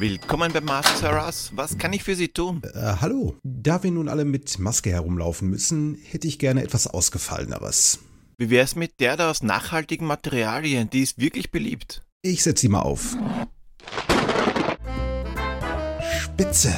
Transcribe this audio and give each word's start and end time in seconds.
Willkommen 0.00 0.52
bei 0.52 0.60
Master 0.60 1.10
Russ. 1.10 1.50
Was 1.56 1.76
kann 1.76 1.92
ich 1.92 2.04
für 2.04 2.14
Sie 2.14 2.28
tun? 2.28 2.62
Äh, 2.62 2.94
hallo. 3.00 3.34
Da 3.42 3.82
wir 3.82 3.90
nun 3.90 4.08
alle 4.08 4.24
mit 4.24 4.60
Maske 4.60 4.90
herumlaufen 4.90 5.50
müssen, 5.50 5.98
hätte 6.04 6.28
ich 6.28 6.38
gerne 6.38 6.62
etwas 6.62 6.86
Ausgefalleneres. 6.86 7.98
Wie 8.36 8.48
wär's 8.48 8.76
mit 8.76 9.00
der 9.00 9.16
da 9.16 9.28
aus 9.28 9.42
nachhaltigen 9.42 10.06
Materialien? 10.06 10.88
Die 10.88 11.02
ist 11.02 11.18
wirklich 11.18 11.50
beliebt. 11.50 12.02
Ich 12.22 12.44
setze 12.44 12.60
sie 12.60 12.68
mal 12.68 12.82
auf. 12.82 13.16
Spitze. 16.22 16.72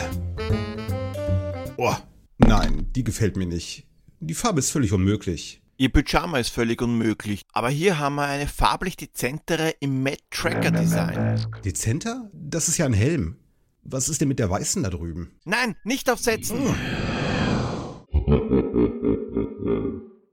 Oh, 1.76 1.96
nein, 2.38 2.86
die 2.96 3.04
gefällt 3.04 3.36
mir 3.36 3.46
nicht. 3.46 3.86
Die 4.20 4.34
Farbe 4.34 4.60
ist 4.60 4.70
völlig 4.70 4.92
unmöglich. 4.92 5.59
Ihr 5.80 5.88
Pyjama 5.88 6.38
ist 6.38 6.50
völlig 6.50 6.82
unmöglich. 6.82 7.46
Aber 7.54 7.70
hier 7.70 7.98
haben 7.98 8.16
wir 8.16 8.24
eine 8.24 8.46
farblich 8.46 8.98
dezentere 8.98 9.70
im 9.80 10.02
Matte 10.02 10.18
Tracker 10.28 10.70
Design. 10.70 11.40
Dezenter? 11.64 12.30
Das 12.34 12.68
ist 12.68 12.76
ja 12.76 12.84
ein 12.84 12.92
Helm. 12.92 13.38
Was 13.82 14.10
ist 14.10 14.20
denn 14.20 14.28
mit 14.28 14.38
der 14.38 14.50
weißen 14.50 14.82
da 14.82 14.90
drüben? 14.90 15.32
Nein, 15.46 15.76
nicht 15.84 16.10
aufsetzen! 16.10 16.76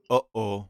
Oh 0.10 0.22
oh. 0.34 0.66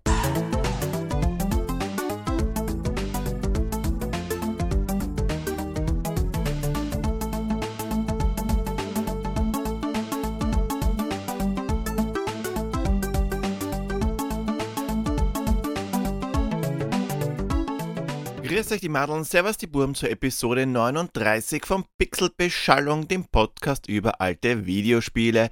Grüß 18.58 18.72
euch 18.72 18.82
die 18.82 18.90
Madeln, 18.90 19.24
Servus 19.24 19.58
die 19.58 19.68
Burm 19.68 19.94
zur 19.94 20.10
Episode 20.10 20.66
39 20.66 21.64
von 21.64 21.86
Pixelbeschallung, 22.00 23.08
dem 23.08 23.26
Podcast 23.26 23.88
über 23.88 24.20
alte 24.20 24.66
Videospiele. 24.66 25.52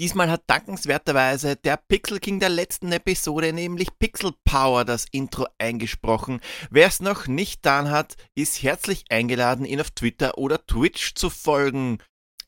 Diesmal 0.00 0.30
hat 0.30 0.44
dankenswerterweise 0.46 1.56
der 1.56 1.76
Pixel 1.76 2.18
King 2.18 2.40
der 2.40 2.48
letzten 2.48 2.92
Episode, 2.92 3.52
nämlich 3.52 3.88
Pixel 3.98 4.32
Power, 4.46 4.86
das 4.86 5.04
Intro 5.12 5.46
eingesprochen. 5.58 6.40
Wer 6.70 6.86
es 6.86 7.00
noch 7.00 7.26
nicht 7.26 7.62
getan 7.62 7.90
hat, 7.90 8.16
ist 8.34 8.62
herzlich 8.62 9.04
eingeladen, 9.10 9.66
ihn 9.66 9.82
auf 9.82 9.90
Twitter 9.90 10.38
oder 10.38 10.64
Twitch 10.64 11.14
zu 11.14 11.28
folgen. 11.28 11.98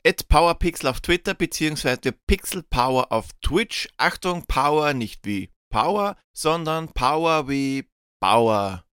At 0.06 0.26
PowerPixel 0.28 0.88
auf 0.88 1.02
Twitter 1.02 1.34
bzw. 1.34 2.12
Pixel 2.26 2.62
Power 2.62 3.12
auf 3.12 3.26
Twitch. 3.42 3.90
Achtung, 3.98 4.46
Power 4.46 4.94
nicht 4.94 5.26
wie 5.26 5.50
Power, 5.70 6.16
sondern 6.34 6.94
Power 6.94 7.46
wie 7.50 7.90
Bauer 8.22 8.86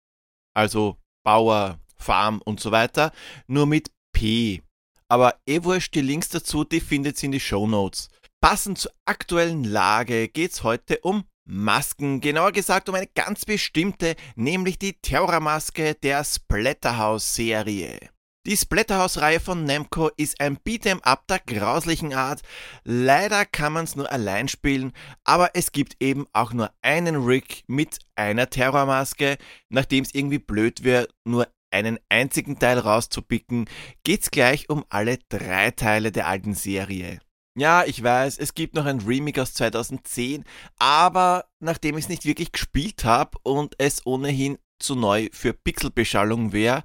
also 0.54 0.98
Bauer, 1.24 1.80
Farm 1.96 2.42
und 2.44 2.60
so 2.60 2.72
weiter, 2.72 3.12
nur 3.48 3.66
mit 3.66 3.92
P. 4.12 4.62
Aber 5.08 5.36
eh 5.46 5.64
wurscht, 5.64 5.96
die 5.96 6.02
Links 6.02 6.30
dazu, 6.30 6.64
die 6.64 6.82
findet 6.82 7.22
ihr 7.22 7.28
in 7.28 7.32
die 7.34 7.40
Show 7.40 7.68
Notes. 7.68 8.10
Passend 8.42 8.78
zur 8.78 8.92
aktuellen 9.06 9.64
Lage 9.64 10.28
geht's 10.28 10.64
heute 10.64 11.00
um 11.00 11.24
Masken, 11.46 12.22
genauer 12.22 12.52
gesagt 12.52 12.90
um 12.90 12.96
eine 12.96 13.08
ganz 13.08 13.46
bestimmte, 13.46 14.16
nämlich 14.36 14.80
die 14.80 14.94
Terrormaske 14.94 15.96
der 15.96 16.24
Splatterhouse-Serie. 16.24 18.13
Die 18.46 18.58
Splatterhouse-Reihe 18.58 19.40
von 19.40 19.64
Namco 19.64 20.10
ist 20.18 20.42
ein 20.42 20.58
Beat'em 20.58 21.02
Up 21.04 21.28
der 21.28 21.40
grauslichen 21.40 22.14
Art. 22.14 22.42
Leider 22.84 23.46
kann 23.46 23.72
man 23.72 23.86
es 23.86 23.96
nur 23.96 24.12
allein 24.12 24.50
spielen, 24.50 24.92
aber 25.24 25.52
es 25.54 25.72
gibt 25.72 25.96
eben 26.02 26.28
auch 26.34 26.52
nur 26.52 26.70
einen 26.82 27.16
Rig 27.16 27.64
mit 27.68 28.00
einer 28.18 28.50
Terrormaske. 28.50 29.38
Nachdem 29.70 30.04
es 30.04 30.14
irgendwie 30.14 30.40
blöd 30.40 30.84
wäre, 30.84 31.08
nur 31.24 31.48
einen 31.72 32.00
einzigen 32.10 32.60
Teil 32.60 32.80
rauszupicken, 32.80 33.70
geht's 34.04 34.30
gleich 34.30 34.70
um 34.70 34.84
alle 34.90 35.20
drei 35.30 35.72
Teile 35.72 36.12
der 36.12 36.28
alten 36.28 36.54
Serie. 36.54 37.22
Ja, 37.58 37.86
ich 37.86 38.04
weiß, 38.04 38.40
es 38.40 38.56
gibt 38.56 38.76
noch 38.76 38.86
ein 38.86 39.00
Remake 39.00 39.42
aus 39.42 39.54
2010, 39.54 40.44
aber 40.80 41.46
nachdem 41.62 41.98
ich 41.98 42.06
es 42.06 42.10
nicht 42.10 42.26
wirklich 42.26 42.52
gespielt 42.52 43.06
habe 43.06 43.38
und 43.44 43.76
es 43.78 44.06
ohnehin 44.06 44.58
zu 44.80 44.96
neu 44.96 45.30
für 45.32 45.54
Pixelbeschallung 45.54 46.52
wäre, 46.52 46.84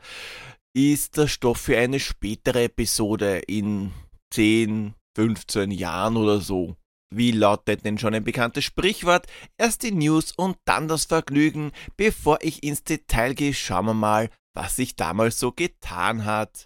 ist 0.78 1.16
der 1.16 1.26
Stoff 1.26 1.58
für 1.58 1.76
eine 1.76 1.98
spätere 1.98 2.62
Episode 2.64 3.38
in 3.48 3.92
10, 4.32 4.94
15 5.16 5.72
Jahren 5.72 6.16
oder 6.16 6.40
so. 6.40 6.76
Wie 7.12 7.32
lautet 7.32 7.84
denn 7.84 7.98
schon 7.98 8.14
ein 8.14 8.22
bekanntes 8.22 8.64
Sprichwort? 8.64 9.26
Erst 9.56 9.82
die 9.82 9.90
News 9.90 10.32
und 10.36 10.56
dann 10.66 10.86
das 10.86 11.06
Vergnügen. 11.06 11.72
Bevor 11.96 12.38
ich 12.42 12.62
ins 12.62 12.84
Detail 12.84 13.34
gehe, 13.34 13.54
schauen 13.54 13.86
wir 13.86 13.94
mal, 13.94 14.30
was 14.54 14.76
sich 14.76 14.94
damals 14.94 15.40
so 15.40 15.50
getan 15.50 16.24
hat. 16.24 16.64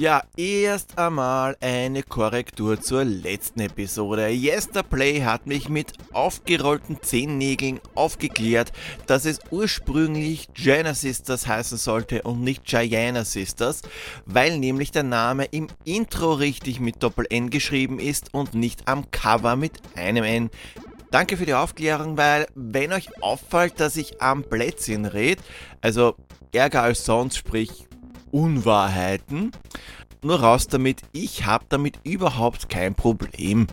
Ja, 0.00 0.22
erst 0.36 0.96
einmal 0.96 1.56
eine 1.60 2.04
Korrektur 2.04 2.80
zur 2.80 3.02
letzten 3.02 3.58
Episode. 3.58 4.28
Yesterplay 4.28 5.22
hat 5.22 5.48
mich 5.48 5.68
mit 5.68 5.92
aufgerollten 6.12 7.02
Zehennägeln 7.02 7.80
aufgeklärt, 7.96 8.70
dass 9.08 9.24
es 9.24 9.40
ursprünglich 9.50 10.50
Jana 10.54 10.94
Sisters 10.94 11.48
heißen 11.48 11.78
sollte 11.78 12.22
und 12.22 12.42
nicht 12.42 12.64
Giana 12.64 13.24
Sisters, 13.24 13.82
weil 14.24 14.60
nämlich 14.60 14.92
der 14.92 15.02
Name 15.02 15.46
im 15.46 15.66
Intro 15.82 16.34
richtig 16.34 16.78
mit 16.78 17.02
Doppel-N 17.02 17.50
geschrieben 17.50 17.98
ist 17.98 18.32
und 18.32 18.54
nicht 18.54 18.86
am 18.86 19.10
Cover 19.10 19.56
mit 19.56 19.80
einem 19.96 20.22
N. 20.22 20.50
Danke 21.10 21.36
für 21.36 21.46
die 21.46 21.54
Aufklärung, 21.54 22.16
weil 22.16 22.46
wenn 22.54 22.92
euch 22.92 23.20
auffällt, 23.20 23.80
dass 23.80 23.96
ich 23.96 24.22
am 24.22 24.44
Plätzchen 24.44 25.06
rede, 25.06 25.42
also 25.80 26.14
ärger 26.52 26.82
als 26.84 27.04
sonst, 27.04 27.36
sprich 27.36 27.87
Unwahrheiten. 28.30 29.52
Nur 30.22 30.40
raus 30.40 30.66
damit, 30.66 31.02
ich 31.12 31.46
habe 31.46 31.64
damit 31.68 32.00
überhaupt 32.04 32.68
kein 32.68 32.94
Problem. 32.94 33.66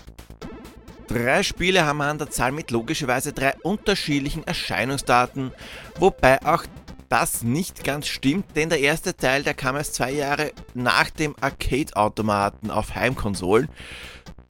Drei 1.08 1.44
Spiele 1.44 1.86
haben 1.86 1.98
wir 1.98 2.06
an 2.06 2.18
der 2.18 2.30
Zahl 2.30 2.52
mit 2.52 2.72
logischerweise 2.72 3.32
drei 3.32 3.56
unterschiedlichen 3.62 4.46
Erscheinungsdaten, 4.46 5.52
wobei 6.00 6.44
auch 6.44 6.64
das 7.10 7.44
nicht 7.44 7.84
ganz 7.84 8.08
stimmt, 8.08 8.56
denn 8.56 8.70
der 8.70 8.80
erste 8.80 9.16
Teil, 9.16 9.44
der 9.44 9.54
kam 9.54 9.76
erst 9.76 9.96
zwei 9.96 10.12
Jahre 10.12 10.52
nach 10.74 11.10
dem 11.12 11.36
Arcade-Automaten 11.40 12.72
auf 12.72 12.96
Heimkonsolen. 12.96 13.70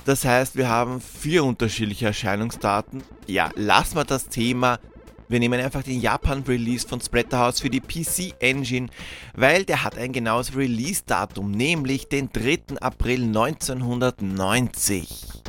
Das 0.05 0.23
heißt, 0.23 0.55
wir 0.55 0.69
haben 0.69 1.01
vier 1.01 1.43
unterschiedliche 1.43 2.05
Erscheinungsdaten. 2.05 3.03
Ja, 3.27 3.49
lassen 3.55 3.97
wir 3.97 4.05
das 4.05 4.29
Thema 4.29 4.79
wir 5.27 5.39
nehmen 5.39 5.59
einfach 5.59 5.83
den 5.83 6.01
Japan-Release 6.01 6.87
von 6.87 7.01
Splatterhouse 7.01 7.59
für 7.59 7.69
die 7.69 7.81
PC 7.81 8.35
Engine, 8.39 8.87
weil 9.33 9.65
der 9.65 9.83
hat 9.83 9.97
ein 9.97 10.13
genaues 10.13 10.55
Release-Datum, 10.55 11.51
nämlich 11.51 12.07
den 12.07 12.29
3. 12.31 12.77
April 12.79 13.23
1990. 13.23 15.43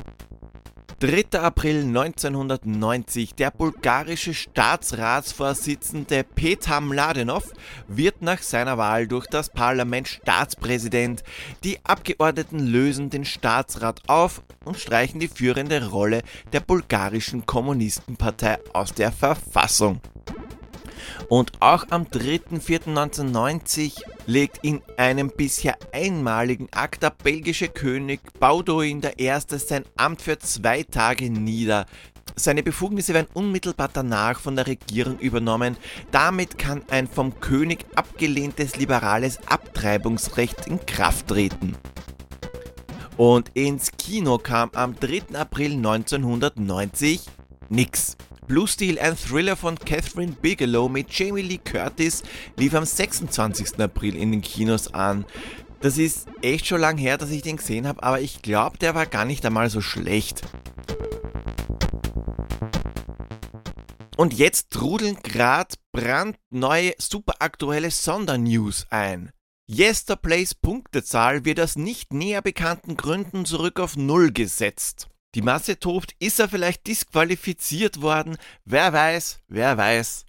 3. 0.98 1.38
April 1.38 1.82
1990. 1.82 3.34
Der 3.34 3.50
bulgarische 3.50 4.32
Staatsratsvorsitzende 4.32 6.24
Petar 6.24 6.80
Mladenov 6.80 7.52
wird 7.86 8.22
nach 8.22 8.40
seiner 8.40 8.78
Wahl 8.78 9.06
durch 9.06 9.26
das 9.26 9.50
Parlament 9.50 10.08
Staatspräsident. 10.08 11.22
Die 11.64 11.84
Abgeordneten 11.84 12.60
lösen 12.60 13.10
den 13.10 13.26
Staatsrat 13.26 14.04
auf 14.06 14.42
und 14.64 14.78
streichen 14.78 15.20
die 15.20 15.28
führende 15.28 15.86
Rolle 15.86 16.22
der 16.54 16.60
bulgarischen 16.60 17.44
Kommunistenpartei 17.44 18.58
aus 18.72 18.94
der 18.94 19.12
Verfassung. 19.12 20.00
Und 21.28 21.52
auch 21.60 21.84
am 21.90 22.04
3.4.1990 22.04 24.02
legt 24.26 24.58
in 24.62 24.82
einem 24.96 25.30
bisher 25.30 25.76
einmaligen 25.92 26.68
Akt 26.72 27.02
der 27.02 27.10
belgische 27.10 27.68
König 27.68 28.20
Bauduin 28.38 29.02
I. 29.18 29.32
sein 29.46 29.84
Amt 29.96 30.22
für 30.22 30.38
zwei 30.38 30.82
Tage 30.82 31.30
nieder. 31.30 31.86
Seine 32.34 32.62
Befugnisse 32.62 33.14
werden 33.14 33.28
unmittelbar 33.32 33.88
danach 33.92 34.40
von 34.40 34.56
der 34.56 34.66
Regierung 34.66 35.18
übernommen. 35.18 35.76
Damit 36.10 36.58
kann 36.58 36.82
ein 36.90 37.06
vom 37.06 37.40
König 37.40 37.86
abgelehntes 37.94 38.76
liberales 38.76 39.38
Abtreibungsrecht 39.46 40.66
in 40.66 40.84
Kraft 40.84 41.28
treten. 41.28 41.76
Und 43.16 43.50
ins 43.54 43.92
Kino 43.92 44.36
kam 44.36 44.70
am 44.74 44.94
3. 45.00 45.34
April 45.38 45.72
1990 45.72 47.22
nix. 47.70 48.16
Blue 48.46 48.68
Steel, 48.68 49.00
ein 49.00 49.16
Thriller 49.16 49.56
von 49.56 49.76
Catherine 49.76 50.36
Bigelow 50.40 50.88
mit 50.88 51.12
Jamie 51.12 51.42
Lee 51.42 51.58
Curtis, 51.58 52.22
lief 52.56 52.74
am 52.74 52.84
26. 52.84 53.80
April 53.80 54.14
in 54.14 54.30
den 54.30 54.40
Kinos 54.40 54.94
an. 54.94 55.24
Das 55.80 55.98
ist 55.98 56.28
echt 56.42 56.66
schon 56.66 56.80
lang 56.80 56.96
her, 56.96 57.18
dass 57.18 57.30
ich 57.30 57.42
den 57.42 57.56
gesehen 57.56 57.88
habe, 57.88 58.02
aber 58.02 58.20
ich 58.20 58.42
glaube, 58.42 58.78
der 58.78 58.94
war 58.94 59.06
gar 59.06 59.24
nicht 59.24 59.44
einmal 59.44 59.68
so 59.68 59.80
schlecht. 59.80 60.42
Und 64.16 64.32
jetzt 64.32 64.70
trudeln 64.70 65.18
gerade 65.22 65.74
brandneue, 65.92 66.94
superaktuelle 66.98 67.90
Sondernews 67.90 68.86
ein. 68.90 69.32
Yesterplays 69.68 70.54
Punktezahl 70.54 71.44
wird 71.44 71.58
aus 71.58 71.74
nicht 71.74 72.12
näher 72.12 72.42
bekannten 72.42 72.96
Gründen 72.96 73.44
zurück 73.44 73.80
auf 73.80 73.96
Null 73.96 74.32
gesetzt. 74.32 75.08
Die 75.36 75.42
Masse 75.42 75.78
tobt, 75.78 76.16
ist 76.18 76.40
er 76.40 76.48
vielleicht 76.48 76.86
disqualifiziert 76.86 78.00
worden? 78.00 78.38
Wer 78.64 78.94
weiß, 78.94 79.42
wer 79.48 79.76
weiß. 79.76 80.24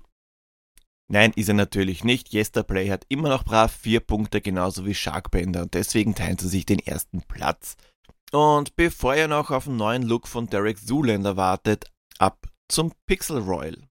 Nein, 1.09 1.31
ist 1.33 1.48
er 1.48 1.54
natürlich 1.54 2.04
nicht. 2.04 2.33
Yesterplay 2.33 2.89
hat 2.89 3.06
immer 3.07 3.30
noch 3.30 3.45
brav 3.45 3.71
vier 3.71 4.01
Punkte, 4.01 4.42
genauso 4.42 4.86
wie 4.86 4.94
Sharkbender 4.94 5.62
und 5.62 5.75
deswegen 5.75 6.13
teilen 6.13 6.38
sie 6.38 6.50
sich 6.50 6.65
den 6.65 6.80
ersten 6.80 7.21
Platz. 7.21 7.77
Und 8.33 8.75
bevor 8.75 9.15
ihr 9.15 9.30
noch 9.30 9.50
auf 9.50 9.69
einen 9.69 9.77
neuen 9.77 10.04
Look 10.04 10.27
von 10.27 10.48
Derek 10.48 10.77
Zoolander 10.77 11.38
wartet, 11.38 11.86
ab 12.19 12.50
zum 12.68 12.92
Pixel 13.06 13.38
Royal. 13.38 13.86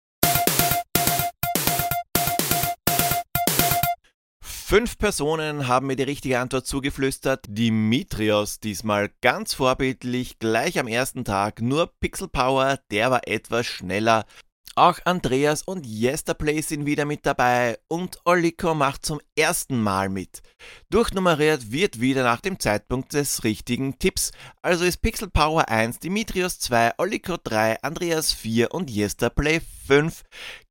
Fünf 4.69 4.99
Personen 4.99 5.69
haben 5.69 5.87
mir 5.87 5.95
die 5.95 6.03
richtige 6.03 6.41
Antwort 6.41 6.67
zugeflüstert. 6.67 7.45
Dimitrios 7.49 8.59
diesmal 8.59 9.13
ganz 9.21 9.55
vorbildlich, 9.55 10.41
gleich 10.41 10.81
am 10.81 10.89
ersten 10.89 11.25
Tag. 11.25 11.63
Nur 11.63 11.93
Pixel 12.01 12.27
Power, 12.27 12.81
der 12.91 13.13
war 13.13 13.29
etwas 13.29 13.65
schneller. 13.67 14.27
Auch 14.75 14.99
Andreas 15.05 15.63
und 15.63 15.87
Yesterplay 15.87 16.63
sind 16.63 16.85
wieder 16.85 17.05
mit 17.05 17.25
dabei 17.27 17.79
und 17.87 18.19
Oliko 18.25 18.75
macht 18.75 19.07
zum 19.07 19.21
ersten 19.37 19.81
Mal 19.81 20.09
mit. 20.09 20.43
Durchnummeriert 20.91 21.71
wird 21.71 22.01
wieder 22.01 22.25
nach 22.25 22.41
dem 22.41 22.59
Zeitpunkt 22.59 23.13
des 23.13 23.45
richtigen 23.45 24.01
Tipps, 24.01 24.33
also 24.63 24.85
ist 24.85 25.01
Pixel 25.01 25.31
Power 25.31 25.69
1, 25.69 26.01
Dimitrios 26.01 26.59
2, 26.59 26.95
Oliko 26.99 27.37
3, 27.43 27.83
Andreas 27.83 28.33
4 28.33 28.75
und 28.75 28.91
Yesterplay 28.91 29.61
5. 29.87 30.23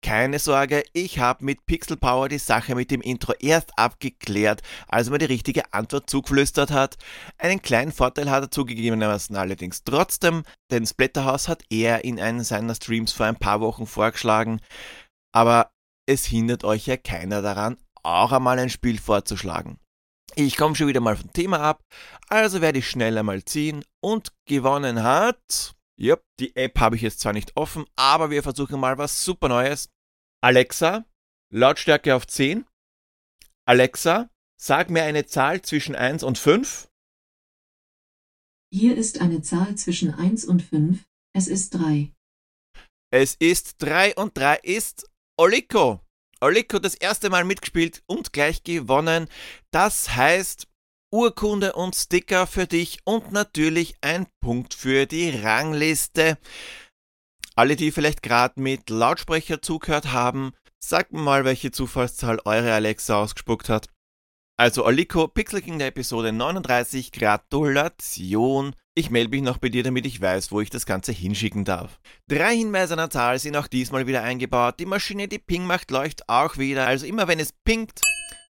Keine 0.01 0.39
Sorge, 0.39 0.83
ich 0.93 1.19
habe 1.19 1.45
mit 1.45 1.65
Pixel 1.65 1.97
Power 1.97 2.29
die 2.29 2.37
Sache 2.37 2.75
mit 2.75 2.91
dem 2.91 3.01
Intro 3.01 3.33
erst 3.39 3.71
abgeklärt, 3.77 4.61
als 4.87 5.07
er 5.07 5.11
mir 5.11 5.17
die 5.19 5.25
richtige 5.25 5.73
Antwort 5.73 6.09
zugeflüstert 6.09 6.71
hat. 6.71 6.95
Einen 7.37 7.61
kleinen 7.61 7.91
Vorteil 7.91 8.29
hat 8.29 8.43
er 8.43 8.51
zugegebenermaßen 8.51 9.35
allerdings 9.35 9.83
trotzdem, 9.83 10.43
denn 10.69 10.85
Splatterhouse 10.85 11.47
hat 11.47 11.63
er 11.69 12.03
in 12.03 12.19
einem 12.19 12.43
seiner 12.43 12.75
Streams 12.75 13.13
vor 13.13 13.25
ein 13.25 13.37
paar 13.37 13.61
Wochen 13.61 13.87
vorgeschlagen, 13.87 14.59
aber 15.31 15.71
es 16.05 16.25
hindert 16.25 16.63
euch 16.63 16.85
ja 16.85 16.97
keiner 16.97 17.41
daran, 17.41 17.77
auch 18.03 18.31
einmal 18.31 18.59
ein 18.59 18.69
Spiel 18.69 18.99
vorzuschlagen. 18.99 19.79
Ich 20.35 20.57
komme 20.57 20.75
schon 20.75 20.87
wieder 20.87 20.99
mal 20.99 21.15
vom 21.15 21.31
Thema 21.31 21.59
ab, 21.61 21.81
also 22.27 22.61
werde 22.61 22.79
ich 22.79 22.89
schnell 22.89 23.17
einmal 23.17 23.43
ziehen 23.45 23.83
und 24.01 24.33
gewonnen 24.45 25.01
hat. 25.01 25.74
Yep, 25.99 26.25
die 26.39 26.55
App 26.55 26.79
habe 26.79 26.97
ich 26.97 27.01
jetzt 27.01 27.21
zwar 27.21 27.33
nicht 27.33 27.55
offen, 27.55 27.85
aber 27.95 28.29
wir 28.29 28.43
versuchen 28.43 28.79
mal 28.79 28.97
was 28.97 29.23
super 29.23 29.47
Neues. 29.47 29.89
Alexa, 30.43 31.05
Lautstärke 31.53 32.15
auf 32.15 32.27
10. 32.27 32.65
Alexa, 33.65 34.29
sag 34.59 34.89
mir 34.89 35.03
eine 35.03 35.25
Zahl 35.25 35.61
zwischen 35.61 35.95
1 35.95 36.23
und 36.23 36.37
5. 36.37 36.89
Hier 38.73 38.97
ist 38.97 39.21
eine 39.21 39.41
Zahl 39.41 39.75
zwischen 39.75 40.13
1 40.13 40.45
und 40.45 40.61
5. 40.61 41.05
Es 41.33 41.47
ist 41.47 41.71
3. 41.71 42.13
Es 43.11 43.35
ist 43.35 43.81
3 43.81 44.15
und 44.15 44.37
3 44.37 44.57
ist 44.57 45.09
Oliko. 45.37 46.01
Oliko 46.41 46.79
das 46.79 46.95
erste 46.95 47.29
Mal 47.29 47.45
mitgespielt 47.45 48.03
und 48.05 48.33
gleich 48.33 48.63
gewonnen. 48.63 49.29
Das 49.71 50.15
heißt, 50.15 50.67
Urkunde 51.11 51.73
und 51.73 51.95
Sticker 51.95 52.47
für 52.47 52.67
dich 52.67 52.99
und 53.03 53.31
natürlich 53.31 53.95
ein 54.01 54.27
Punkt 54.41 54.73
für 54.73 55.05
die 55.05 55.29
Rangliste. 55.29 56.37
Alle, 57.55 57.75
die 57.75 57.91
vielleicht 57.91 58.21
gerade 58.21 58.59
mit 58.59 58.89
Lautsprecher 58.89 59.61
zugehört 59.61 60.11
haben, 60.11 60.53
sagt 60.79 61.13
mir 61.13 61.21
mal, 61.21 61.45
welche 61.45 61.71
Zufallszahl 61.71 62.41
eure 62.45 62.73
Alexa 62.73 63.15
ausgespuckt 63.17 63.69
hat. 63.69 63.87
Also 64.57 64.85
Oliko, 64.85 65.27
Pixel 65.27 65.61
King 65.61 65.79
der 65.79 65.87
Episode 65.87 66.31
39, 66.31 67.11
Gratulation. 67.11 68.73
Ich 68.93 69.09
melde 69.09 69.31
mich 69.31 69.41
noch 69.41 69.57
bei 69.57 69.67
dir, 69.67 69.83
damit 69.83 70.05
ich 70.05 70.21
weiß, 70.21 70.53
wo 70.53 70.61
ich 70.61 70.69
das 70.69 70.85
Ganze 70.85 71.11
hinschicken 71.11 71.65
darf. 71.65 71.99
Drei 72.29 72.55
Hinweise 72.55 72.93
an 72.93 72.99
der 72.99 73.09
Zahl 73.09 73.37
sind 73.39 73.57
auch 73.57 73.67
diesmal 73.67 74.07
wieder 74.07 74.23
eingebaut. 74.23 74.79
Die 74.79 74.85
Maschine, 74.85 75.27
die 75.27 75.39
Ping 75.39 75.65
macht, 75.65 75.91
leuchtet 75.91 76.29
auch 76.29 76.57
wieder. 76.57 76.87
Also 76.87 77.05
immer 77.05 77.27
wenn 77.27 77.41
es 77.41 77.51
pinkt, 77.51 77.99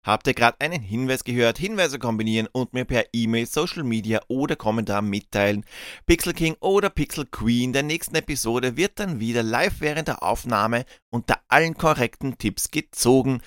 Habt 0.06 0.28
ihr 0.28 0.36
gerade 0.36 0.62
einen 0.62 0.84
Hinweis 0.84 1.24
gehört? 1.24 1.58
Hinweise 1.58 1.98
kombinieren 1.98 2.48
und 2.52 2.74
mir 2.74 2.86
per 2.86 3.06
E-Mail, 3.12 3.48
Social 3.48 3.84
Media 3.84 4.22
oder 4.28 4.56
Kommentar 4.56 5.02
mitteilen. 5.02 5.66
Pixel 6.06 6.34
King 6.34 6.56
oder 6.60 6.92
Pixel 6.92 7.26
Queen 7.26 7.74
der 7.74 7.82
nächsten 7.82 8.16
Episode 8.16 8.78
wird 8.78 9.00
dann 9.00 9.20
wieder 9.20 9.42
live 9.42 9.82
während 9.82 10.08
der 10.08 10.22
Aufnahme 10.22 10.86
unter 11.10 11.40
allen 11.48 11.74
korrekten 11.74 12.38
Tipps 12.38 12.70
gezogen. 12.70 13.42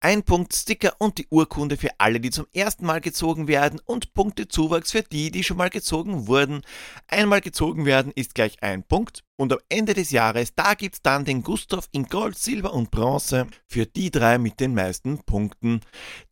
Ein 0.00 0.22
Punkt 0.22 0.54
Sticker 0.54 0.94
und 0.98 1.18
die 1.18 1.26
Urkunde 1.28 1.76
für 1.76 1.90
alle, 1.98 2.20
die 2.20 2.30
zum 2.30 2.46
ersten 2.52 2.86
Mal 2.86 3.00
gezogen 3.00 3.48
werden 3.48 3.80
und 3.84 4.14
Punktezuwachs 4.14 4.92
für 4.92 5.02
die, 5.02 5.32
die 5.32 5.42
schon 5.42 5.56
mal 5.56 5.70
gezogen 5.70 6.28
wurden. 6.28 6.62
Einmal 7.08 7.40
gezogen 7.40 7.84
werden 7.84 8.12
ist 8.14 8.36
gleich 8.36 8.62
ein 8.62 8.84
Punkt 8.84 9.24
und 9.36 9.52
am 9.52 9.58
Ende 9.68 9.94
des 9.94 10.12
Jahres, 10.12 10.54
da 10.54 10.74
gibt's 10.74 11.02
dann 11.02 11.24
den 11.24 11.42
Gustav 11.42 11.88
in 11.90 12.04
Gold, 12.04 12.38
Silber 12.38 12.74
und 12.74 12.92
Bronze 12.92 13.48
für 13.66 13.86
die 13.86 14.12
drei 14.12 14.38
mit 14.38 14.60
den 14.60 14.72
meisten 14.72 15.18
Punkten. 15.24 15.80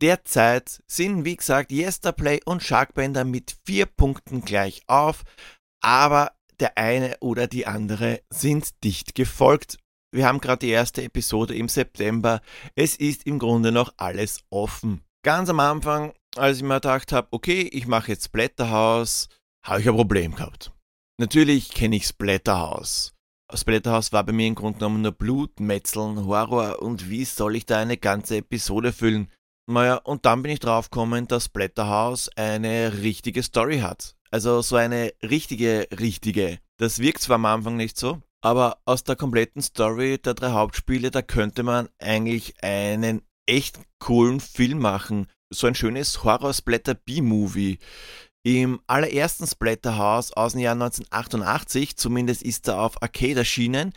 Derzeit 0.01 0.81
sind 0.87 1.25
wie 1.25 1.37
gesagt 1.37 1.73
Yesterplay 1.73 2.39
und 2.45 2.63
Sharkbender 2.63 3.25
mit 3.25 3.57
vier 3.65 3.87
Punkten 3.87 4.45
gleich 4.45 4.83
auf, 4.87 5.25
aber 5.81 6.31
der 6.61 6.79
eine 6.79 7.17
oder 7.19 7.49
die 7.49 7.67
andere 7.67 8.21
sind 8.31 8.85
dicht 8.85 9.17
gefolgt. 9.17 9.79
Wir 10.17 10.27
haben 10.27 10.41
gerade 10.41 10.61
die 10.61 10.71
erste 10.71 11.03
Episode 11.03 11.55
im 11.55 11.69
September. 11.69 12.41
Es 12.75 12.97
ist 12.97 13.27
im 13.27 13.39
Grunde 13.39 13.71
noch 13.71 13.93
alles 13.99 14.41
offen. 14.49 15.03
Ganz 15.23 15.51
am 15.51 15.61
Anfang, 15.61 16.15
als 16.37 16.57
ich 16.57 16.63
mir 16.63 16.77
gedacht 16.77 17.13
habe, 17.13 17.29
okay, 17.33 17.69
ich 17.71 17.87
mache 17.87 18.13
jetzt 18.13 18.33
Blätterhaus, 18.33 19.29
habe 19.63 19.83
ich 19.83 19.87
ein 19.87 19.95
Problem 19.95 20.35
gehabt. 20.35 20.73
Natürlich 21.19 21.69
kenne 21.69 21.97
ich 21.97 22.07
Splatterhouse. 22.07 23.13
Splatterhouse 23.53 24.11
war 24.15 24.25
bei 24.25 24.33
mir 24.33 24.47
im 24.47 24.55
Grunde 24.55 24.79
genommen 24.79 25.03
nur 25.03 25.13
Blut, 25.13 25.61
Metzeln, 25.61 26.25
Horror 26.25 26.81
und 26.81 27.11
wie 27.11 27.27
soll 27.27 27.55
ich 27.55 27.67
da 27.67 27.79
eine 27.79 27.99
ganze 27.99 28.39
Episode 28.39 28.95
füllen? 28.95 29.31
Naja, 29.67 29.97
und 29.97 30.25
dann 30.25 30.43
bin 30.43 30.53
ich 30.53 30.61
draufgekommen, 30.61 31.29
dass 31.29 31.45
Splatterhouse 31.45 32.31
eine 32.37 33.03
richtige 33.03 33.43
Story 33.43 33.81
hat. 33.81 34.17
Also 34.31 34.63
so 34.63 34.77
eine 34.77 35.13
richtige, 35.23 35.89
richtige. 36.01 36.59
Das 36.79 37.01
wirkt 37.01 37.21
zwar 37.21 37.35
am 37.35 37.45
Anfang 37.45 37.77
nicht 37.77 37.99
so, 37.99 38.23
aber 38.43 38.79
aus 38.85 39.05
der 39.05 39.17
kompletten 39.17 39.63
Story 39.63 40.19
der 40.19 40.35
drei 40.35 40.51
Hauptspiele, 40.51 41.11
da 41.11 41.23
könnte 41.23 41.63
man 41.63 41.89
eigentlich 41.99 42.63
einen 42.63 43.23
echt 43.47 43.79
coolen 43.99 44.41
Film 44.41 44.79
machen. 44.79 45.29
So 45.51 45.67
ein 45.67 45.75
schönes 45.75 46.25
Horror-Splatter-B-Movie. 46.25 47.79
Im 48.45 48.81
allerersten 48.87 49.47
Splatterhouse 49.47 50.33
aus 50.33 50.53
dem 50.53 50.61
Jahr 50.61 50.75
1988, 50.75 51.97
zumindest 51.97 52.43
ist 52.43 52.69
er 52.69 52.81
auf 52.81 53.03
Arcade 53.03 53.41
erschienen, 53.41 53.93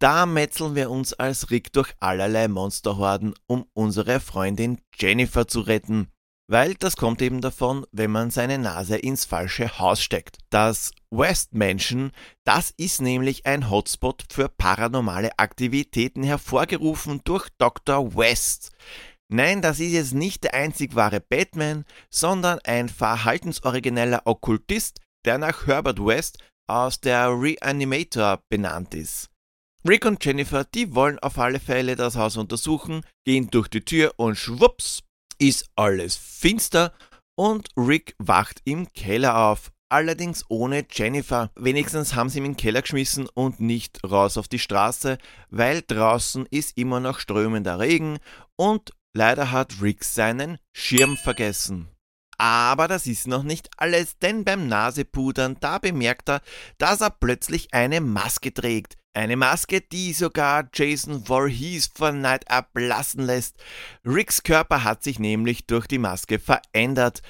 da 0.00 0.24
metzeln 0.24 0.74
wir 0.74 0.90
uns 0.90 1.12
als 1.12 1.50
Rick 1.50 1.72
durch 1.72 1.92
allerlei 2.00 2.48
Monsterhorden, 2.48 3.34
um 3.46 3.66
unsere 3.74 4.20
Freundin 4.20 4.80
Jennifer 4.98 5.46
zu 5.46 5.60
retten. 5.60 6.08
Weil 6.48 6.74
das 6.74 6.96
kommt 6.96 7.20
eben 7.20 7.40
davon, 7.40 7.84
wenn 7.92 8.10
man 8.10 8.30
seine 8.30 8.58
Nase 8.58 8.96
ins 8.96 9.24
falsche 9.24 9.78
Haus 9.78 10.02
steckt. 10.02 10.38
Das 10.48 10.92
West 11.10 11.54
Mansion, 11.54 12.12
das 12.44 12.72
ist 12.76 13.00
nämlich 13.02 13.46
ein 13.46 13.70
Hotspot 13.70 14.24
für 14.30 14.48
paranormale 14.48 15.38
Aktivitäten 15.38 16.22
hervorgerufen 16.22 17.20
durch 17.24 17.48
Dr. 17.58 18.14
West. 18.16 18.70
Nein, 19.32 19.62
das 19.62 19.80
ist 19.80 19.92
jetzt 19.92 20.14
nicht 20.14 20.44
der 20.44 20.54
einzig 20.54 20.94
wahre 20.94 21.20
Batman, 21.20 21.84
sondern 22.10 22.58
ein 22.64 22.88
verhaltensorigineller 22.88 24.22
Okkultist, 24.24 25.00
der 25.24 25.38
nach 25.38 25.66
Herbert 25.66 26.04
West 26.04 26.38
aus 26.68 27.00
der 27.00 27.28
Reanimator 27.28 28.42
benannt 28.48 28.94
ist. 28.94 29.28
Rick 29.88 30.04
und 30.04 30.24
Jennifer, 30.24 30.64
die 30.64 30.94
wollen 30.94 31.18
auf 31.20 31.38
alle 31.38 31.58
Fälle 31.58 31.96
das 31.96 32.16
Haus 32.16 32.36
untersuchen, 32.36 33.02
gehen 33.24 33.50
durch 33.50 33.68
die 33.68 33.84
Tür 33.84 34.12
und 34.16 34.36
schwupps, 34.36 35.02
ist 35.38 35.70
alles 35.74 36.16
finster 36.16 36.92
und 37.36 37.68
Rick 37.76 38.14
wacht 38.18 38.60
im 38.64 38.92
Keller 38.92 39.38
auf. 39.38 39.72
Allerdings 39.92 40.44
ohne 40.48 40.86
Jennifer. 40.88 41.50
Wenigstens 41.56 42.14
haben 42.14 42.28
sie 42.28 42.38
ihn 42.38 42.44
im 42.44 42.56
Keller 42.56 42.82
geschmissen 42.82 43.28
und 43.34 43.58
nicht 43.58 43.98
raus 44.04 44.38
auf 44.38 44.46
die 44.46 44.60
Straße, 44.60 45.18
weil 45.50 45.82
draußen 45.84 46.46
ist 46.46 46.78
immer 46.78 47.00
noch 47.00 47.18
strömender 47.18 47.80
Regen 47.80 48.18
und 48.54 48.92
leider 49.14 49.50
hat 49.50 49.82
Rick 49.82 50.04
seinen 50.04 50.58
Schirm 50.72 51.16
vergessen. 51.16 51.88
Aber 52.38 52.86
das 52.86 53.06
ist 53.06 53.26
noch 53.26 53.42
nicht 53.42 53.68
alles, 53.76 54.16
denn 54.18 54.44
beim 54.44 54.68
Nasepudern, 54.68 55.56
da 55.58 55.78
bemerkt 55.78 56.30
er, 56.30 56.40
dass 56.78 57.00
er 57.00 57.10
plötzlich 57.10 57.74
eine 57.74 58.00
Maske 58.00 58.54
trägt. 58.54 58.96
Eine 59.12 59.36
Maske, 59.36 59.80
die 59.80 60.12
sogar 60.12 60.70
Jason 60.72 61.24
Voorhees 61.26 61.90
von 61.92 62.20
Night 62.20 62.48
ablassen 62.48 63.24
lässt. 63.24 63.56
Ricks 64.06 64.44
Körper 64.44 64.84
hat 64.84 65.02
sich 65.02 65.18
nämlich 65.18 65.66
durch 65.66 65.88
die 65.88 65.98
Maske 65.98 66.38
verändert. 66.38 67.22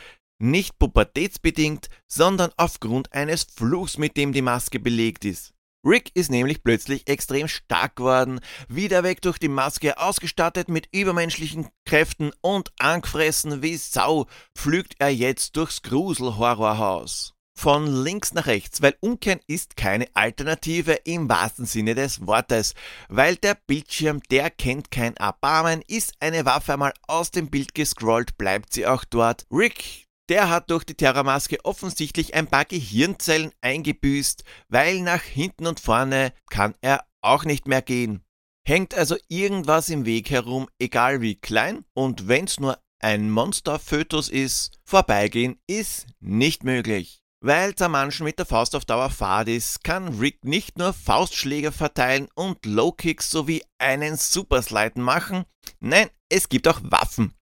Nicht 0.42 0.78
pubertätsbedingt, 0.78 1.88
sondern 2.08 2.50
aufgrund 2.56 3.12
eines 3.12 3.44
Fluchs, 3.44 3.98
mit 3.98 4.16
dem 4.16 4.32
die 4.32 4.40
Maske 4.40 4.80
belegt 4.80 5.26
ist. 5.26 5.52
Rick 5.84 6.10
ist 6.14 6.30
nämlich 6.30 6.62
plötzlich 6.62 7.08
extrem 7.08 7.46
stark 7.46 7.96
geworden, 7.96 8.40
wieder 8.68 9.02
weg 9.02 9.22
durch 9.22 9.38
die 9.38 9.48
Maske, 9.48 9.98
ausgestattet 9.98 10.68
mit 10.68 10.88
übermenschlichen 10.92 11.68
Kräften 11.86 12.32
und 12.40 12.70
angefressen 12.78 13.62
wie 13.62 13.76
Sau, 13.76 14.26
pflügt 14.56 14.94
er 14.98 15.10
jetzt 15.10 15.56
durchs 15.56 15.82
Gruselhorrorhaus. 15.82 17.34
von 17.60 17.86
links 17.86 18.32
nach 18.32 18.46
rechts, 18.46 18.80
weil 18.80 18.96
Umkehren 19.00 19.40
ist 19.46 19.76
keine 19.76 20.06
Alternative 20.14 20.92
im 21.04 21.28
wahrsten 21.28 21.66
Sinne 21.66 21.94
des 21.94 22.26
Wortes, 22.26 22.74
weil 23.10 23.36
der 23.36 23.54
Bildschirm, 23.66 24.20
der 24.30 24.48
kennt 24.50 24.90
kein 24.90 25.14
Erbarmen, 25.16 25.82
ist 25.86 26.14
eine 26.20 26.46
Waffe 26.46 26.72
einmal 26.72 26.94
aus 27.06 27.30
dem 27.30 27.50
Bild 27.50 27.74
gescrollt, 27.74 28.38
bleibt 28.38 28.72
sie 28.72 28.86
auch 28.86 29.04
dort. 29.04 29.46
Rick, 29.52 30.08
der 30.30 30.48
hat 30.48 30.70
durch 30.70 30.84
die 30.84 30.94
Terrormaske 30.94 31.58
offensichtlich 31.64 32.34
ein 32.34 32.46
paar 32.46 32.64
Gehirnzellen 32.64 33.50
eingebüßt, 33.60 34.44
weil 34.68 35.00
nach 35.00 35.22
hinten 35.22 35.66
und 35.66 35.80
vorne 35.80 36.32
kann 36.48 36.74
er 36.80 37.04
auch 37.20 37.44
nicht 37.44 37.66
mehr 37.66 37.82
gehen. 37.82 38.24
Hängt 38.64 38.94
also 38.94 39.16
irgendwas 39.28 39.88
im 39.88 40.06
Weg 40.06 40.30
herum, 40.30 40.68
egal 40.78 41.20
wie 41.20 41.34
klein, 41.34 41.84
und 41.94 42.28
wenn's 42.28 42.60
nur 42.60 42.78
ein 43.00 43.30
Monsterfötus 43.30 44.28
ist, 44.28 44.78
vorbeigehen 44.84 45.58
ist 45.66 46.06
nicht 46.20 46.62
möglich. 46.62 47.20
Weil 47.42 47.74
Zermanschen 47.74 48.24
mit 48.24 48.38
der 48.38 48.46
Faust 48.46 48.76
auf 48.76 48.84
Dauer 48.84 49.10
fad 49.10 49.48
ist, 49.48 49.82
kann 49.82 50.18
Rick 50.18 50.44
nicht 50.44 50.78
nur 50.78 50.92
Faustschläge 50.92 51.72
verteilen 51.72 52.28
und 52.34 52.64
Low-Kicks 52.66 53.30
sowie 53.30 53.62
einen 53.78 54.16
Supersliden 54.16 55.02
machen, 55.02 55.44
nein, 55.80 56.10
es 56.28 56.48
gibt 56.48 56.68
auch 56.68 56.80
Waffen. 56.84 57.34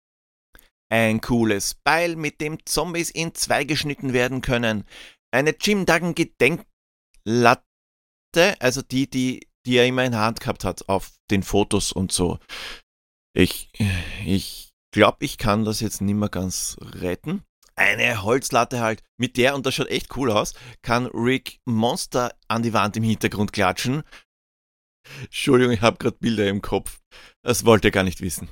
Ein 0.90 1.20
cooles 1.20 1.74
Beil, 1.74 2.16
mit 2.16 2.40
dem 2.40 2.64
Zombies 2.64 3.10
in 3.10 3.34
zwei 3.34 3.64
geschnitten 3.64 4.12
werden 4.12 4.40
können. 4.40 4.84
Eine 5.30 5.54
Jim 5.60 5.84
Duggan 5.84 6.14
Gedenklatte, 6.14 7.62
also 8.60 8.82
die, 8.82 9.08
die, 9.08 9.46
die 9.66 9.76
er 9.76 9.86
immer 9.86 10.04
in 10.04 10.12
der 10.12 10.22
Hand 10.22 10.40
gehabt 10.40 10.64
hat 10.64 10.88
auf 10.88 11.12
den 11.30 11.42
Fotos 11.42 11.92
und 11.92 12.12
so. 12.12 12.38
Ich, 13.34 13.70
ich 14.24 14.70
glaube, 14.92 15.18
ich 15.20 15.36
kann 15.36 15.64
das 15.64 15.80
jetzt 15.80 16.00
nicht 16.00 16.14
mehr 16.14 16.30
ganz 16.30 16.76
retten 16.80 17.44
eine 17.78 18.22
Holzlatte 18.22 18.80
halt. 18.80 19.02
Mit 19.16 19.36
der, 19.36 19.54
und 19.54 19.64
das 19.64 19.74
schaut 19.74 19.88
echt 19.88 20.16
cool 20.16 20.30
aus, 20.30 20.54
kann 20.82 21.06
Rick 21.06 21.60
Monster 21.64 22.34
an 22.48 22.62
die 22.62 22.72
Wand 22.72 22.96
im 22.96 23.04
Hintergrund 23.04 23.52
klatschen. 23.52 24.02
Entschuldigung, 25.22 25.72
ich 25.72 25.80
habe 25.80 25.96
gerade 25.96 26.18
Bilder 26.18 26.48
im 26.48 26.60
Kopf. 26.60 27.00
Das 27.42 27.64
wollt 27.64 27.84
ihr 27.84 27.90
gar 27.90 28.04
nicht 28.04 28.20
wissen. 28.20 28.48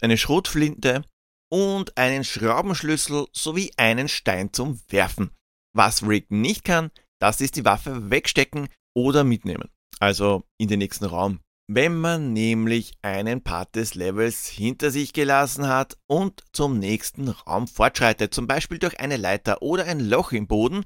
Eine 0.00 0.18
Schrotflinte 0.18 1.02
und 1.50 1.96
einen 1.96 2.24
Schraubenschlüssel 2.24 3.26
sowie 3.32 3.70
einen 3.76 4.08
Stein 4.08 4.52
zum 4.52 4.80
Werfen. 4.88 5.30
Was 5.74 6.02
Rick 6.02 6.30
nicht 6.30 6.64
kann, 6.64 6.90
das 7.20 7.40
ist 7.40 7.56
die 7.56 7.64
Waffe 7.64 8.10
wegstecken 8.10 8.68
oder 8.94 9.24
mitnehmen. 9.24 9.70
Also 10.00 10.44
in 10.58 10.68
den 10.68 10.78
nächsten 10.78 11.04
Raum 11.04 11.40
wenn 11.68 11.96
man 11.96 12.32
nämlich 12.32 12.92
einen 13.02 13.42
Part 13.42 13.74
des 13.74 13.96
Levels 13.96 14.46
hinter 14.46 14.92
sich 14.92 15.12
gelassen 15.12 15.66
hat 15.66 15.96
und 16.06 16.44
zum 16.52 16.78
nächsten 16.78 17.28
Raum 17.28 17.66
fortschreitet, 17.66 18.32
zum 18.32 18.46
Beispiel 18.46 18.78
durch 18.78 19.00
eine 19.00 19.16
Leiter 19.16 19.62
oder 19.62 19.84
ein 19.84 19.98
Loch 19.98 20.30
im 20.30 20.46
Boden, 20.46 20.84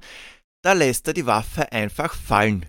da 0.63 0.73
lässt 0.73 1.07
er 1.07 1.13
die 1.13 1.27
Waffe 1.27 1.71
einfach 1.71 2.15
fallen, 2.15 2.65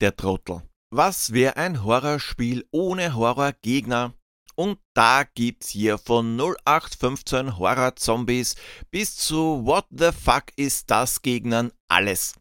der 0.00 0.16
Trottel. 0.16 0.62
Was 0.90 1.32
wäre 1.32 1.56
ein 1.56 1.82
Horrorspiel 1.82 2.66
ohne 2.70 3.16
Horrorgegner? 3.16 4.14
Und 4.56 4.78
da 4.94 5.22
gibt's 5.22 5.68
hier 5.68 5.98
von 5.98 6.36
0815 6.36 7.58
Horror-Zombies 7.58 8.56
bis 8.90 9.16
zu 9.16 9.64
What 9.66 9.86
the 9.90 10.10
fuck 10.12 10.44
ist 10.56 10.90
das 10.90 11.20
Gegnern 11.22 11.72
alles. 11.88 12.34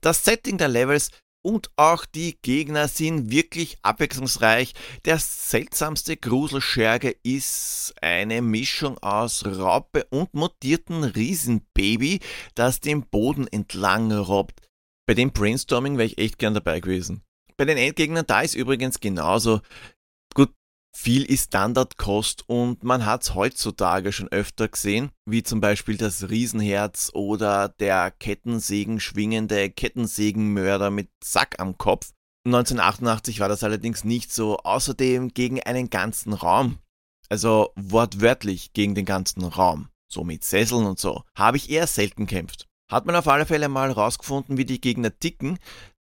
Das 0.00 0.24
Setting 0.24 0.58
der 0.58 0.68
Levels 0.68 1.10
und 1.42 1.70
auch 1.76 2.04
die 2.04 2.36
Gegner 2.42 2.88
sind 2.88 3.30
wirklich 3.30 3.78
abwechslungsreich. 3.82 4.74
Der 5.04 5.18
seltsamste 5.18 6.16
Gruselscherge 6.16 7.16
ist 7.22 7.94
eine 8.02 8.42
Mischung 8.42 8.98
aus 8.98 9.46
Raupe 9.46 10.06
und 10.10 10.34
mutierten 10.34 11.04
Riesenbaby, 11.04 12.18
das 12.54 12.80
den 12.80 13.02
Boden 13.02 13.46
entlang 13.46 14.12
robbt. 14.12 14.60
Bei 15.06 15.14
dem 15.14 15.32
Brainstorming 15.32 15.98
wäre 15.98 16.08
ich 16.08 16.18
echt 16.18 16.38
gern 16.38 16.54
dabei 16.54 16.80
gewesen. 16.80 17.22
Bei 17.56 17.64
den 17.64 17.78
Endgegnern 17.78 18.26
da 18.26 18.40
ist 18.40 18.54
übrigens 18.54 18.98
genauso. 19.00 19.60
Viel 20.98 21.24
ist 21.24 21.48
Standardkost 21.48 22.48
und 22.48 22.82
man 22.82 23.04
hat 23.04 23.22
es 23.22 23.34
heutzutage 23.34 24.12
schon 24.12 24.28
öfter 24.28 24.66
gesehen, 24.66 25.10
wie 25.26 25.42
zum 25.42 25.60
Beispiel 25.60 25.98
das 25.98 26.30
Riesenherz 26.30 27.10
oder 27.12 27.68
der 27.68 28.10
Kettensägen 28.10 28.98
schwingende 28.98 29.70
Kettensägenmörder 29.70 30.90
mit 30.90 31.10
Sack 31.22 31.60
am 31.60 31.76
Kopf. 31.76 32.12
1988 32.46 33.40
war 33.40 33.48
das 33.48 33.62
allerdings 33.62 34.04
nicht 34.04 34.32
so, 34.32 34.56
außerdem 34.56 35.34
gegen 35.34 35.62
einen 35.62 35.90
ganzen 35.90 36.32
Raum. 36.32 36.78
Also 37.28 37.72
wortwörtlich 37.76 38.72
gegen 38.72 38.94
den 38.94 39.04
ganzen 39.04 39.44
Raum. 39.44 39.90
So 40.10 40.24
mit 40.24 40.44
Sesseln 40.44 40.86
und 40.86 40.98
so. 40.98 41.22
Habe 41.36 41.58
ich 41.58 41.70
eher 41.70 41.86
selten 41.86 42.26
kämpft. 42.26 42.66
Hat 42.90 43.04
man 43.04 43.14
auf 43.16 43.28
alle 43.28 43.46
Fälle 43.46 43.68
mal 43.68 43.92
rausgefunden, 43.92 44.56
wie 44.56 44.64
die 44.64 44.80
Gegner 44.80 45.16
ticken. 45.16 45.58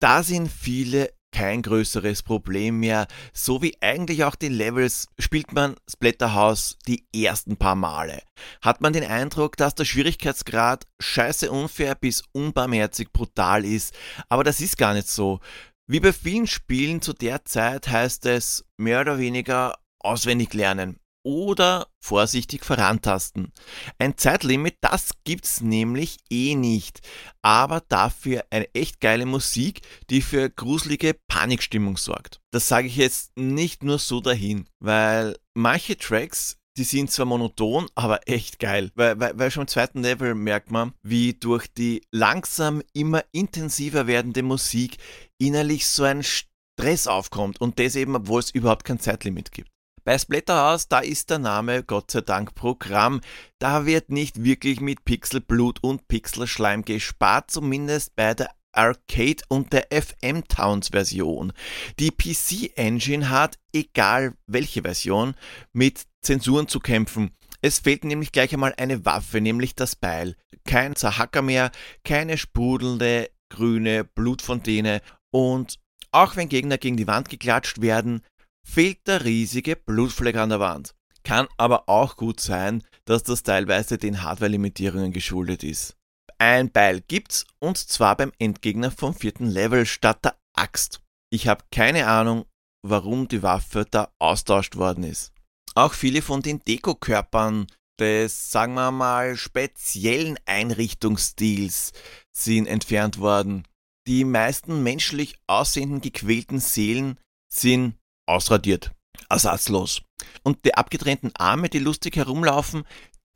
Da 0.01 0.23
sind 0.23 0.49
viele 0.49 1.13
kein 1.33 1.63
größeres 1.63 2.23
Problem 2.23 2.81
mehr. 2.81 3.07
So 3.33 3.63
wie 3.63 3.77
eigentlich 3.81 4.25
auch 4.25 4.35
die 4.35 4.49
Levels 4.49 5.09
spielt 5.19 5.53
man 5.53 5.77
Splatterhouse 5.91 6.79
die 6.87 7.07
ersten 7.15 7.57
paar 7.57 7.77
Male. 7.77 8.23
Hat 8.63 8.81
man 8.81 8.93
den 8.93 9.05
Eindruck, 9.05 9.57
dass 9.57 9.75
der 9.75 9.85
Schwierigkeitsgrad 9.85 10.87
scheiße 11.01 11.51
unfair 11.51 11.95
bis 11.95 12.23
unbarmherzig 12.33 13.13
brutal 13.13 13.65
ist, 13.65 13.95
aber 14.29 14.45
das 14.45 14.61
ist 14.61 14.79
gar 14.79 14.95
nicht 14.95 15.09
so. 15.09 15.41
Wie 15.87 16.01
bei 16.01 16.13
vielen 16.13 16.47
Spielen 16.47 17.01
zu 17.01 17.13
der 17.13 17.45
Zeit 17.45 17.89
heißt 17.89 18.27
es 18.27 18.65
mehr 18.77 19.01
oder 19.01 19.19
weniger 19.19 19.79
auswendig 20.01 20.53
lernen 20.55 20.99
oder 21.23 21.89
vorsichtig 22.01 22.65
vorantasten. 22.65 23.53
Ein 23.99 24.17
Zeitlimit, 24.17 24.77
das 24.81 25.11
gibt's 25.25 25.61
nämlich 25.61 26.19
eh 26.31 26.55
nicht, 26.55 27.01
aber 27.43 27.81
dafür 27.81 28.45
eine 28.51 28.73
echt 28.75 29.01
geile 29.01 29.27
Musik, 29.27 29.83
die 30.11 30.23
für 30.23 30.51
gruselige 30.51 31.15
Panikstimmung 31.29 31.97
sorgt. 31.97 32.41
Das 32.51 32.69
sage 32.69 32.87
ich 32.87 32.97
jetzt 32.97 33.37
nicht 33.37 33.83
nur 33.83 33.99
so 33.99 34.21
dahin, 34.21 34.67
weil 34.81 35.37
manche 35.55 35.97
Tracks 35.97 36.59
die 36.79 36.85
sind 36.85 37.11
zwar 37.11 37.27
monoton, 37.27 37.89
aber 37.97 38.21
echt 38.29 38.61
geil. 38.61 38.93
Weil, 38.95 39.19
weil, 39.19 39.37
weil 39.37 39.51
schon 39.51 39.63
im 39.63 39.69
zweiten 39.69 40.03
Level 40.03 40.37
merkt 40.37 40.71
man, 40.71 40.95
wie 41.03 41.35
durch 41.35 41.67
die 41.67 42.03
langsam 42.13 42.83
immer 42.93 43.25
intensiver 43.33 44.07
werdende 44.07 44.45
Musik 44.45 44.97
innerlich 45.39 45.89
so 45.89 46.05
ein 46.05 46.23
Stress 46.23 47.09
aufkommt 47.09 47.61
und 47.61 47.81
das 47.81 47.97
eben, 47.97 48.15
obwohl 48.15 48.39
es 48.39 48.53
überhaupt 48.53 48.85
kein 48.85 49.01
Zeitlimit 49.01 49.51
gibt. 49.51 49.71
Bei 50.09 50.17
Splatterhouse, 50.17 50.89
da 50.89 51.01
ist 51.01 51.29
der 51.29 51.39
Name 51.39 51.83
Gott 51.83 52.13
sei 52.13 52.23
Dank 52.23 52.55
Programm. 52.55 53.21
Da 53.59 53.85
wird 53.85 54.09
nicht 54.09 54.43
wirklich 54.43 54.81
mit 54.81 55.05
Pixelblut 55.05 55.85
und 55.85 56.09
Pixelschleim 56.09 56.83
gespart, 56.83 57.51
zumindest 57.51 58.17
bei 58.17 58.33
der 58.33 58.51
Arcade 58.73 59.43
und 59.49 59.71
der 59.75 59.89
FM 59.93 60.49
Towns 60.49 60.89
Version. 60.93 61.53
Die 61.99 62.11
PC 62.11 62.73
Engine 62.79 63.29
hat, 63.29 63.59
egal 63.75 64.33
welche 64.47 64.81
Version, 64.81 65.35
mit 65.75 66.07
Zensuren 66.23 66.69
zu 66.69 66.81
kämpfen. 66.81 67.37
Es 67.61 67.81
fehlt 67.81 68.05
nämlich 68.05 68.33
gleich 68.33 68.55
einmal 68.55 68.73
eine 68.79 69.05
Waffe, 69.05 69.43
nämlich 69.43 69.75
das 69.75 69.95
Beil. 69.95 70.37
Kein 70.65 70.97
Zahacker 70.97 71.43
mehr, 71.43 71.71
keine 72.03 72.39
sprudelnde 72.39 73.29
grüne 73.51 74.05
Blutfontäne 74.05 75.03
und 75.31 75.79
auch 76.13 76.37
wenn 76.37 76.49
Gegner 76.49 76.79
gegen 76.79 76.97
die 76.97 77.07
Wand 77.07 77.29
geklatscht 77.29 77.83
werden, 77.83 78.23
fehlt 78.69 79.07
der 79.07 79.25
riesige 79.25 79.77
Blutfleck 79.77 80.37
an 80.37 80.51
der 80.51 80.61
Wand. 80.61 80.95
Kann 81.25 81.49
aber 81.57 81.89
auch 81.89 82.17
gut 82.17 82.39
sein, 82.39 82.85
dass 83.07 83.23
das 83.23 83.43
teilweise 83.43 83.99
den 83.99 84.23
Hardware-Limitierungen 84.23 85.13
geschuldet 85.13 85.65
ist. 85.65 85.97
Ein 86.39 86.71
Beil 86.71 87.01
gibt's 87.01 87.47
und 87.59 87.79
zwar 87.79 88.17
beim 88.17 88.33
Endgegner 88.39 88.91
vom 88.91 89.15
vierten 89.15 89.47
Level 89.47 89.87
statt 89.87 90.25
der 90.25 90.37
Axt. 90.55 91.01
Ich 91.31 91.49
habe 91.49 91.65
keine 91.73 92.07
Ahnung, 92.07 92.45
warum 92.83 93.27
die 93.27 93.43
Waffe 93.43 93.87
da 93.91 94.13
austauscht 94.19 94.77
worden 94.77 95.05
ist. 95.05 95.33
Auch 95.75 95.95
viele 95.95 96.23
von 96.23 96.43
den 96.43 96.61
Dekokörpern 96.61 97.67
des, 97.99 98.53
sagen 98.53 98.75
wir 98.75 98.91
mal, 98.91 99.37
speziellen 99.37 100.39
Einrichtungsstils 100.47 101.93
sind 102.33 102.67
entfernt 102.67 103.19
worden. 103.19 103.67
Die 104.07 104.25
meisten 104.25 104.83
menschlich 104.83 105.37
aussehenden 105.47 106.01
gequälten 106.01 106.61
Seelen 106.61 107.19
sind 107.53 107.99
ausradiert. 108.29 108.93
Ersatzlos. 109.29 110.03
Und 110.43 110.65
die 110.65 110.75
abgetrennten 110.75 111.33
Arme, 111.37 111.69
die 111.69 111.79
lustig 111.79 112.17
herumlaufen, 112.17 112.85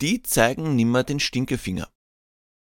die 0.00 0.22
zeigen 0.22 0.76
nimmer 0.76 1.04
den 1.04 1.20
Stinkefinger. 1.20 1.88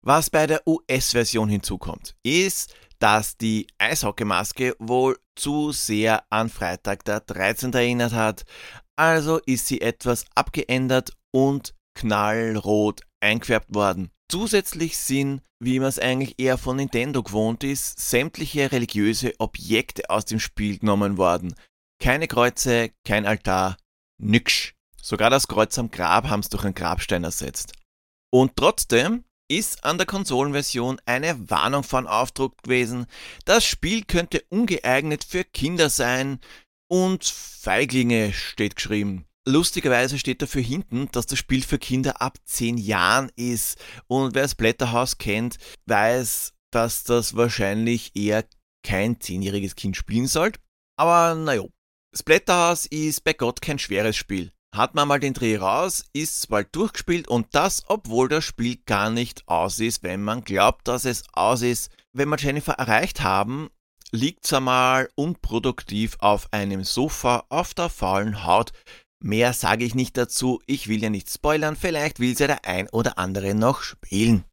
Was 0.03 0.29
bei 0.29 0.45
der 0.45 0.67
US-Version 0.67 1.49
hinzukommt, 1.49 2.15
ist, 2.23 2.75
dass 2.99 3.37
die 3.37 3.67
Eishockeymaske 3.77 4.75
wohl 4.79 5.17
zu 5.35 5.71
sehr 5.71 6.23
an 6.31 6.49
Freitag 6.49 7.03
der 7.05 7.21
13. 7.21 7.73
erinnert 7.73 8.13
hat, 8.13 8.45
also 8.95 9.39
ist 9.45 9.67
sie 9.67 9.81
etwas 9.81 10.25
abgeändert 10.35 11.11
und 11.31 11.73
knallrot 11.95 13.01
eingefärbt 13.19 13.73
worden. 13.73 14.11
Zusätzlich 14.29 14.97
sind, 14.97 15.41
wie 15.59 15.79
man 15.79 15.89
es 15.89 15.99
eigentlich 15.99 16.35
eher 16.37 16.57
von 16.57 16.77
Nintendo 16.77 17.23
gewohnt 17.23 17.63
ist, 17.63 17.99
sämtliche 17.99 18.71
religiöse 18.71 19.33
Objekte 19.39 20.09
aus 20.09 20.25
dem 20.25 20.39
Spiel 20.39 20.79
genommen 20.79 21.17
worden. 21.17 21.55
Keine 21.99 22.27
Kreuze, 22.27 22.91
kein 23.05 23.25
Altar, 23.25 23.77
nix. 24.17 24.73
Sogar 25.01 25.29
das 25.29 25.47
Kreuz 25.47 25.77
am 25.77 25.91
Grab 25.91 26.27
haben 26.27 26.43
sie 26.43 26.49
durch 26.49 26.65
einen 26.65 26.73
Grabstein 26.73 27.23
ersetzt. 27.23 27.73
Und 28.31 28.55
trotzdem 28.55 29.23
ist 29.47 29.83
an 29.83 29.97
der 29.97 30.07
Konsolenversion 30.07 30.99
eine 31.05 31.49
Warnung 31.49 31.83
von 31.83 32.07
Aufdruck 32.07 32.61
gewesen. 32.63 33.05
Das 33.45 33.65
Spiel 33.65 34.03
könnte 34.03 34.43
ungeeignet 34.49 35.23
für 35.23 35.43
Kinder 35.43 35.89
sein 35.89 36.39
und 36.87 37.25
Feiglinge 37.25 38.33
steht 38.33 38.75
geschrieben. 38.75 39.25
Lustigerweise 39.47 40.17
steht 40.17 40.41
dafür 40.41 40.63
hinten, 40.63 41.07
dass 41.11 41.27
das 41.27 41.37
Spiel 41.37 41.61
für 41.61 41.77
Kinder 41.77 42.19
ab 42.19 42.39
10 42.45 42.77
Jahren 42.77 43.31
ist. 43.35 43.77
Und 44.07 44.33
wer 44.33 44.47
Splatterhouse 44.47 45.19
kennt, 45.19 45.57
weiß, 45.85 46.53
dass 46.71 47.03
das 47.03 47.35
wahrscheinlich 47.35 48.15
eher 48.15 48.43
kein 48.83 49.17
10-jähriges 49.17 49.75
Kind 49.75 49.95
spielen 49.95 50.27
sollte. 50.27 50.59
Aber 50.97 51.35
naja, 51.35 51.63
Splatterhouse 52.17 52.85
ist 52.85 53.23
bei 53.23 53.33
Gott 53.33 53.61
kein 53.61 53.77
schweres 53.77 54.15
Spiel. 54.15 54.51
Hat 54.73 54.95
man 54.95 55.07
mal 55.07 55.19
den 55.19 55.33
Dreh 55.33 55.57
raus, 55.57 56.05
ist 56.13 56.49
bald 56.49 56.75
durchgespielt 56.75 57.27
und 57.27 57.47
das, 57.53 57.83
obwohl 57.87 58.29
das 58.29 58.43
Spiel 58.43 58.77
gar 58.85 59.09
nicht 59.09 59.47
aus 59.47 59.79
ist, 59.79 60.03
wenn 60.03 60.23
man 60.23 60.43
glaubt, 60.43 60.87
dass 60.87 61.05
es 61.05 61.23
aus 61.33 61.61
ist. 61.61 61.91
Wenn 62.13 62.29
wir 62.29 62.37
Jennifer 62.37 62.73
erreicht 62.73 63.21
haben, 63.21 63.69
liegt's 64.11 64.53
einmal 64.53 65.09
unproduktiv 65.15 66.17
auf 66.19 66.51
einem 66.51 66.83
Sofa 66.83 67.45
auf 67.49 67.73
der 67.73 67.89
faulen 67.89 68.45
Haut. 68.45 68.71
Mehr 69.21 69.53
sage 69.53 69.85
ich 69.85 69.95
nicht 69.95 70.17
dazu, 70.17 70.61
ich 70.65 70.87
will 70.87 71.01
ja 71.01 71.09
nicht 71.09 71.29
spoilern, 71.29 71.75
vielleicht 71.75 72.19
will 72.19 72.35
sie 72.35 72.47
der 72.47 72.65
ein 72.65 72.89
oder 72.89 73.17
andere 73.17 73.55
noch 73.55 73.81
spielen. 73.81 74.45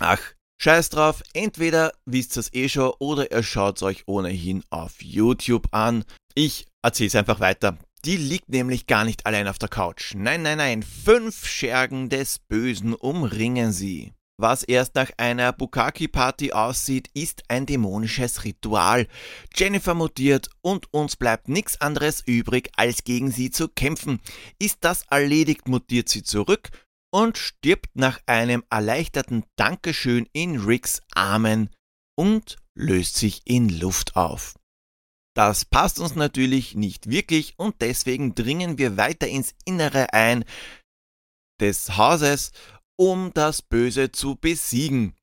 Ach, 0.00 0.20
scheiß 0.62 0.90
drauf, 0.90 1.22
entweder 1.34 1.92
wisst 2.06 2.36
ihr's 2.36 2.52
eh 2.52 2.68
schon 2.68 2.92
oder 3.00 3.30
ihr 3.32 3.42
schaut's 3.42 3.82
euch 3.82 4.04
ohnehin 4.06 4.62
auf 4.70 5.02
YouTube 5.02 5.66
an. 5.72 6.04
Ich 6.34 6.66
erzähl's 6.82 7.16
einfach 7.16 7.40
weiter. 7.40 7.78
Die 8.04 8.16
liegt 8.16 8.48
nämlich 8.48 8.86
gar 8.86 9.04
nicht 9.04 9.26
allein 9.26 9.48
auf 9.48 9.58
der 9.58 9.68
Couch. 9.68 10.14
Nein, 10.14 10.42
nein, 10.42 10.58
nein, 10.58 10.82
fünf 10.82 11.46
Schergen 11.46 12.08
des 12.08 12.38
Bösen 12.38 12.94
umringen 12.94 13.72
sie. 13.72 14.12
Was 14.38 14.62
erst 14.62 14.94
nach 14.94 15.10
einer 15.18 15.52
Bukaki-Party 15.52 16.52
aussieht, 16.52 17.08
ist 17.14 17.44
ein 17.48 17.66
dämonisches 17.66 18.44
Ritual. 18.44 19.06
Jennifer 19.54 19.94
mutiert 19.94 20.48
und 20.62 20.92
uns 20.92 21.16
bleibt 21.16 21.48
nichts 21.48 21.80
anderes 21.80 22.22
übrig, 22.26 22.70
als 22.76 23.04
gegen 23.04 23.30
sie 23.30 23.50
zu 23.50 23.68
kämpfen. 23.68 24.20
Ist 24.58 24.78
das 24.80 25.04
erledigt, 25.10 25.68
mutiert 25.68 26.08
sie 26.08 26.22
zurück 26.22 26.70
und 27.12 27.38
stirbt 27.38 27.90
nach 27.94 28.20
einem 28.26 28.64
erleichterten 28.70 29.44
Dankeschön 29.56 30.28
in 30.32 30.58
Ricks 30.60 31.00
Armen 31.14 31.70
und 32.16 32.56
löst 32.74 33.16
sich 33.16 33.42
in 33.44 33.68
Luft 33.68 34.16
auf. 34.16 34.54
Das 35.34 35.64
passt 35.64 35.98
uns 35.98 36.14
natürlich 36.14 36.74
nicht 36.74 37.08
wirklich 37.08 37.54
und 37.58 37.76
deswegen 37.80 38.34
dringen 38.34 38.78
wir 38.78 38.96
weiter 38.96 39.28
ins 39.28 39.54
Innere 39.64 40.12
ein 40.12 40.44
des 41.60 41.96
Hauses 41.96 42.52
um 42.98 43.32
das 43.34 43.62
Böse 43.62 44.12
zu 44.12 44.36
besiegen. 44.36 45.16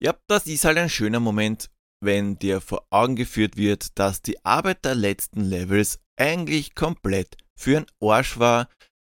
Ja, 0.00 0.14
das 0.26 0.46
ist 0.46 0.64
halt 0.64 0.78
ein 0.78 0.90
schöner 0.90 1.20
Moment, 1.20 1.70
wenn 2.02 2.38
dir 2.38 2.60
vor 2.60 2.86
Augen 2.90 3.14
geführt 3.14 3.56
wird, 3.56 3.98
dass 3.98 4.22
die 4.22 4.44
Arbeit 4.44 4.84
der 4.84 4.96
letzten 4.96 5.42
Levels 5.42 6.00
eigentlich 6.18 6.74
komplett 6.74 7.36
für 7.56 7.78
ein 7.78 7.86
Arsch 8.00 8.38
war. 8.38 8.68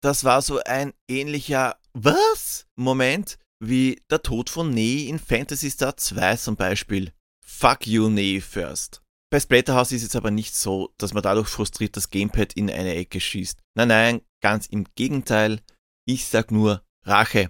Das 0.03 0.25
war 0.25 0.41
so 0.41 0.59
ein 0.59 0.91
ähnlicher 1.07 1.77
Was? 1.93 2.67
Moment 2.75 3.37
wie 3.61 4.01
der 4.11 4.21
Tod 4.21 4.49
von 4.49 4.69
Ney 4.69 5.07
in 5.07 5.17
Fantasy 5.17 5.71
Star 5.71 5.95
2 5.95 6.35
zum 6.35 6.57
Beispiel. 6.57 7.13
Fuck 7.41 7.87
you, 7.87 8.09
Ney 8.09 8.41
first. 8.41 9.01
Bei 9.31 9.39
Splatterhouse 9.39 9.93
ist 9.93 10.03
es 10.03 10.17
aber 10.17 10.29
nicht 10.29 10.55
so, 10.55 10.93
dass 10.97 11.13
man 11.13 11.23
dadurch 11.23 11.47
frustriert 11.47 11.95
das 11.95 12.09
Gamepad 12.09 12.51
in 12.51 12.69
eine 12.69 12.95
Ecke 12.95 13.21
schießt. 13.21 13.61
Nein, 13.75 13.87
nein, 13.87 14.21
ganz 14.41 14.67
im 14.67 14.85
Gegenteil. 14.95 15.61
Ich 16.05 16.25
sag 16.25 16.51
nur 16.51 16.83
Rache. 17.05 17.49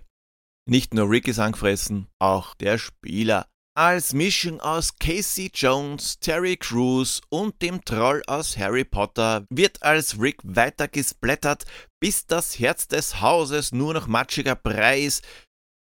Nicht 0.70 0.94
nur 0.94 1.10
Rick 1.10 1.28
ist 1.28 1.40
angefressen, 1.40 2.08
auch 2.20 2.54
der 2.54 2.78
Spieler. 2.78 3.48
Als 3.76 4.14
Mischung 4.14 4.60
aus 4.62 5.00
Casey 5.00 5.50
Jones, 5.52 6.20
Terry 6.20 6.58
Crews 6.58 7.22
und 7.30 7.60
dem 7.64 7.84
Troll 7.84 8.22
aus 8.28 8.56
Harry 8.56 8.86
Potter 8.86 9.48
wird 9.50 9.82
als 9.82 10.20
Rick 10.20 10.42
weiter 10.44 10.88
gesplättert, 10.88 11.66
bis 12.00 12.28
das 12.28 12.60
Herz 12.60 12.88
des 12.88 13.20
Hauses 13.20 13.72
nur 13.72 13.96
noch 13.96 14.06
matschiger 14.06 14.56
Brei 14.56 15.02
ist 15.02 15.26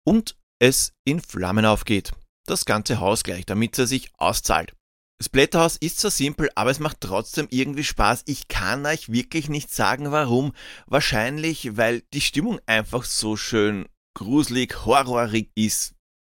und 0.05 0.37
es 0.61 0.93
in 1.05 1.21
Flammen 1.21 1.65
aufgeht. 1.65 2.11
Das 2.45 2.65
ganze 2.65 2.99
Haus 2.99 3.23
gleich, 3.23 3.47
damit 3.47 3.79
er 3.79 3.87
sich 3.87 4.11
auszahlt. 4.19 4.75
Splatterhouse 5.19 5.77
ist 5.77 5.99
so 5.99 6.09
simpel, 6.09 6.51
aber 6.53 6.69
es 6.69 6.79
macht 6.79 7.01
trotzdem 7.01 7.47
irgendwie 7.49 7.83
Spaß. 7.83 8.25
Ich 8.27 8.47
kann 8.47 8.85
euch 8.85 9.11
wirklich 9.11 9.49
nicht 9.49 9.73
sagen, 9.73 10.11
warum. 10.11 10.53
Wahrscheinlich, 10.85 11.77
weil 11.77 12.03
die 12.13 12.21
Stimmung 12.21 12.59
einfach 12.67 13.05
so 13.05 13.37
schön 13.37 13.87
gruselig, 14.15 14.85
horrorig 14.85 15.49
ist. 15.55 15.95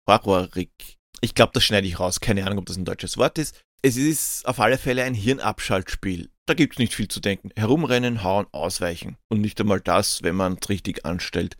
Horrorig. 0.08 1.01
Ich 1.20 1.36
glaube, 1.36 1.52
das 1.54 1.64
schneide 1.64 1.88
ich 1.88 2.00
raus. 2.00 2.20
Keine 2.20 2.46
Ahnung, 2.46 2.60
ob 2.60 2.66
das 2.66 2.78
ein 2.78 2.86
deutsches 2.86 3.18
Wort 3.18 3.38
ist. 3.38 3.60
Es 3.84 3.98
ist 3.98 4.46
auf 4.46 4.60
alle 4.60 4.78
Fälle 4.78 5.04
ein 5.04 5.14
Hirnabschaltspiel. 5.14 6.30
Da 6.46 6.54
gibt 6.54 6.74
es 6.74 6.80
nicht 6.80 6.94
viel 6.94 7.08
zu 7.08 7.20
denken. 7.20 7.50
Herumrennen, 7.56 8.24
hauen, 8.24 8.46
ausweichen. 8.52 9.18
Und 9.30 9.42
nicht 9.42 9.60
einmal 9.60 9.82
das, 9.82 10.24
wenn 10.24 10.36
man 10.36 10.58
es 10.62 10.70
richtig 10.70 11.06
anstellt. 11.06 11.58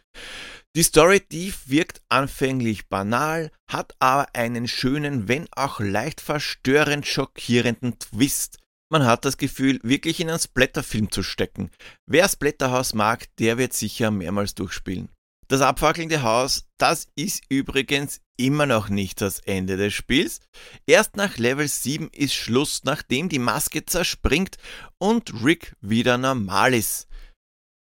Die 0.76 0.84
Story, 0.84 1.22
die 1.32 1.54
wirkt 1.66 2.02
anfänglich 2.10 2.88
banal, 2.88 3.52
hat 3.70 3.94
aber 4.00 4.28
einen 4.34 4.68
schönen, 4.68 5.28
wenn 5.28 5.48
auch 5.52 5.80
leicht 5.80 6.22
verstörend 6.22 7.06
schockierenden 7.06 8.00
Twist. 8.00 8.58
Man 8.90 9.06
hat 9.06 9.26
das 9.26 9.38
Gefühl, 9.38 9.80
wirklich 9.84 10.20
in 10.20 10.30
einen 10.30 10.40
Splatterfilm 10.40 11.12
zu 11.12 11.24
stecken. 11.24 11.72
Wer 12.06 12.28
Splatterhouse 12.28 12.94
mag, 12.94 13.28
der 13.38 13.58
wird 13.58 13.74
sicher 13.74 14.12
mehrmals 14.12 14.56
durchspielen. 14.56 15.10
Das 15.52 15.60
abfackelnde 15.60 16.22
Haus, 16.22 16.64
das 16.78 17.10
ist 17.18 17.44
übrigens 17.50 18.22
immer 18.38 18.66
noch 18.66 18.88
nicht 18.88 19.20
das 19.20 19.40
Ende 19.40 19.76
des 19.76 19.94
Spiels. 19.94 20.40
Erst 20.86 21.18
nach 21.18 21.38
Level 21.38 21.68
7 21.68 22.08
ist 22.14 22.34
Schluss, 22.34 22.86
nachdem 22.86 23.28
die 23.28 23.38
Maske 23.38 23.86
zerspringt 23.86 24.56
und 24.98 25.44
Rick 25.44 25.76
wieder 25.82 26.18
normal 26.18 26.74
ist. 26.74 27.10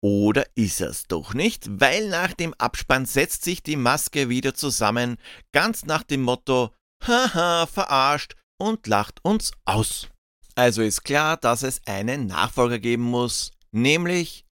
Oder 0.01 0.47
ist 0.55 0.81
es 0.81 1.09
doch 1.09 1.35
nicht, 1.35 1.66
weil 1.68 2.09
nach 2.11 2.33
dem 2.33 2.55
Abspann 2.55 3.07
setzt 3.07 3.42
sich 3.42 3.61
die 3.61 3.75
Maske 3.75 4.29
wieder 4.29 4.55
zusammen, 4.55 5.16
ganz 5.51 5.85
nach 5.85 6.05
dem 6.05 6.23
Motto, 6.23 6.73
haha, 7.05 7.66
verarscht 7.66 8.37
und 8.61 8.87
lacht 8.87 9.18
uns 9.25 9.51
aus. 9.64 10.07
Also 10.55 10.83
ist 10.83 11.03
klar, 11.03 11.37
dass 11.37 11.64
es 11.64 11.81
einen 11.88 12.29
Nachfolger 12.29 12.79
geben 12.79 13.03
muss, 13.03 13.51
nämlich 13.73 14.44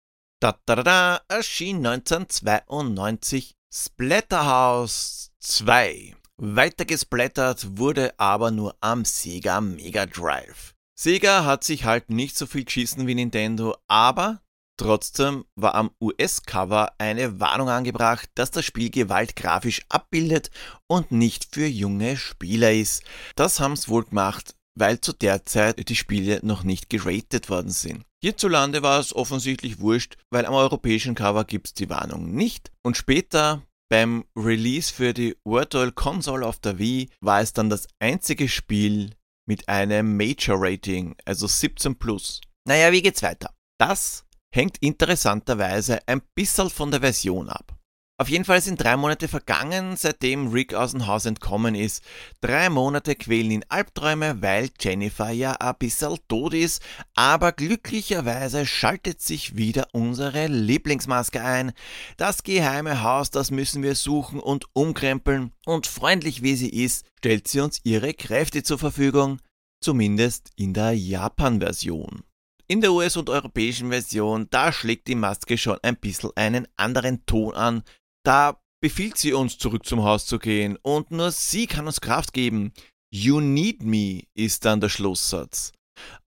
da, 0.46 0.60
da, 0.68 0.76
da, 0.76 0.84
da 0.84 1.22
erschien 1.28 1.78
1992 1.78 3.56
Splatterhouse 3.74 5.32
2. 5.40 6.16
Weiter 6.38 6.86
gesplattert 6.86 7.80
wurde 7.80 8.14
aber 8.20 8.52
nur 8.52 8.76
am 8.80 9.06
Sega 9.06 9.60
Mega 9.60 10.06
Drive. 10.06 10.76
Sega 10.96 11.46
hat 11.46 11.64
sich 11.64 11.86
halt 11.86 12.12
nicht 12.12 12.38
so 12.38 12.46
viel 12.46 12.64
geschissen 12.64 13.08
wie 13.08 13.16
Nintendo, 13.16 13.76
aber 13.88 14.44
trotzdem 14.78 15.46
war 15.56 15.74
am 15.74 15.90
US-Cover 16.00 16.94
eine 17.00 17.40
Warnung 17.40 17.70
angebracht, 17.70 18.30
dass 18.36 18.52
das 18.52 18.66
Spiel 18.66 18.92
Gewalt 18.92 19.36
grafisch 19.36 19.82
abbildet 19.90 20.52
und 20.86 21.12
nicht 21.12 21.56
für 21.56 21.66
junge 21.66 22.18
Spieler 22.18 22.72
ist. 22.72 23.04
Das 23.36 23.60
haben's 23.60 23.90
wohl 23.90 24.04
gemacht, 24.04 24.56
weil 24.76 25.02
zu 25.02 25.12
der 25.12 25.44
Zeit 25.46 25.90
die 25.90 25.96
Spiele 25.96 26.40
noch 26.44 26.64
nicht 26.64 26.92
geratet 26.92 27.50
worden 27.50 27.72
sind. 27.72 28.06
Hierzulande 28.26 28.82
war 28.82 29.00
es 29.00 29.16
offensichtlich 29.16 29.82
wurscht, 29.82 30.18
weil 30.32 30.48
am 30.48 30.56
europäischen 30.56 31.14
Cover 31.14 31.46
gibt's 31.46 31.76
die 31.76 31.92
Warnung 31.92 32.34
nicht. 32.34 32.72
Und 32.82 32.98
später 32.98 33.62
beim 33.88 34.26
Release 34.36 34.92
für 34.92 35.14
die 35.14 35.38
Virtual 35.46 35.92
Console 35.92 36.44
auf 36.44 36.58
der 36.58 36.80
Wii 36.80 37.12
war 37.22 37.42
es 37.42 37.54
dann 37.54 37.70
das 37.70 37.86
einzige 38.00 38.50
Spiel 38.50 39.12
mit 39.48 39.70
einem 39.70 40.18
Major 40.18 40.58
Rating, 40.60 41.16
also 41.24 41.46
17 41.46 42.00
plus. 42.00 42.42
Naja, 42.68 42.92
wie 42.92 43.04
geht's 43.04 43.22
weiter? 43.22 43.54
Das 43.78 44.26
hängt 44.52 44.80
interessanterweise 44.80 46.00
ein 46.08 46.24
bisschen 46.34 46.72
von 46.72 46.90
der 46.90 47.02
Version 47.02 47.48
ab. 47.48 47.78
Auf 48.18 48.30
jeden 48.30 48.46
Fall 48.46 48.62
sind 48.62 48.82
drei 48.82 48.96
Monate 48.96 49.28
vergangen, 49.28 49.98
seitdem 49.98 50.48
Rick 50.48 50.74
aus 50.74 50.92
dem 50.92 51.06
Haus 51.06 51.26
entkommen 51.26 51.76
ist. 51.76 52.02
Drei 52.40 52.70
Monate 52.70 53.14
quälen 53.14 53.52
ihn 53.52 53.66
Albträume, 53.68 54.42
weil 54.42 54.70
Jennifer 54.80 55.32
ja 55.32 55.52
ein 55.52 55.76
bisschen 55.78 56.18
tot 56.30 56.54
ist, 56.54 56.82
aber 57.14 57.52
glücklicherweise 57.52 58.66
schaltet 58.66 59.22
sich 59.22 59.58
wieder 59.58 59.88
unsere 59.92 60.48
Lieblingsmaske 60.48 61.44
ein. 61.44 61.74
Das 62.16 62.44
geheime 62.44 63.04
Haus, 63.04 63.32
das 63.32 63.52
müssen 63.52 63.84
wir 63.84 63.96
suchen 63.96 64.40
und 64.40 64.64
umkrempeln, 64.72 65.52
und 65.66 65.86
freundlich 65.86 66.42
wie 66.42 66.56
sie 66.56 66.70
ist, 66.70 67.06
stellt 67.18 67.50
sie 67.50 67.60
uns 67.60 67.82
ihre 67.84 68.14
Kräfte 68.14 68.64
zur 68.64 68.80
Verfügung, 68.80 69.42
zumindest 69.82 70.52
in 70.56 70.74
der 70.74 70.94
Japan-Version. 70.94 72.24
In 72.68 72.80
der 72.80 72.94
US- 72.94 73.18
und 73.18 73.30
europäischen 73.30 73.90
Version, 73.90 74.48
da 74.52 74.72
schlägt 74.72 75.10
die 75.10 75.16
Maske 75.16 75.58
schon 75.58 75.78
ein 75.84 75.98
bisschen 75.98 76.32
einen 76.36 76.66
anderen 76.78 77.26
Ton 77.26 77.54
an, 77.54 77.84
da 78.28 78.60
befiehlt 78.82 79.18
sie 79.18 79.34
uns, 79.34 79.58
zurück 79.58 79.86
zum 79.86 80.04
Haus 80.04 80.26
zu 80.26 80.40
gehen 80.40 80.78
und 80.82 81.12
nur 81.12 81.32
sie 81.32 81.68
kann 81.68 81.88
uns 81.88 82.02
Kraft 82.02 82.34
geben. 82.34 82.74
You 83.14 83.40
need 83.40 83.84
me 83.84 84.24
ist 84.36 84.66
dann 84.66 84.82
der 84.82 84.90
Schlusssatz. 84.90 85.72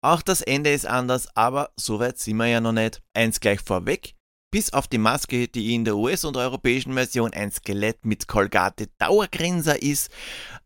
Auch 0.01 0.21
das 0.21 0.41
Ende 0.41 0.71
ist 0.71 0.87
anders, 0.87 1.27
aber 1.35 1.71
so 1.79 1.99
weit 1.99 2.17
sind 2.17 2.37
wir 2.37 2.47
ja 2.47 2.59
noch 2.59 2.71
nicht. 2.71 3.01
Eins 3.13 3.39
gleich 3.39 3.61
vorweg. 3.61 4.15
Bis 4.51 4.73
auf 4.73 4.87
die 4.87 4.97
Maske, 4.97 5.47
die 5.47 5.75
in 5.75 5.85
der 5.85 5.95
US- 5.95 6.25
und 6.25 6.35
europäischen 6.35 6.93
Version 6.93 7.33
ein 7.33 7.51
Skelett 7.51 8.03
mit 8.03 8.27
Colgate 8.27 8.87
Dauergrinser 8.97 9.79
ist 9.81 10.09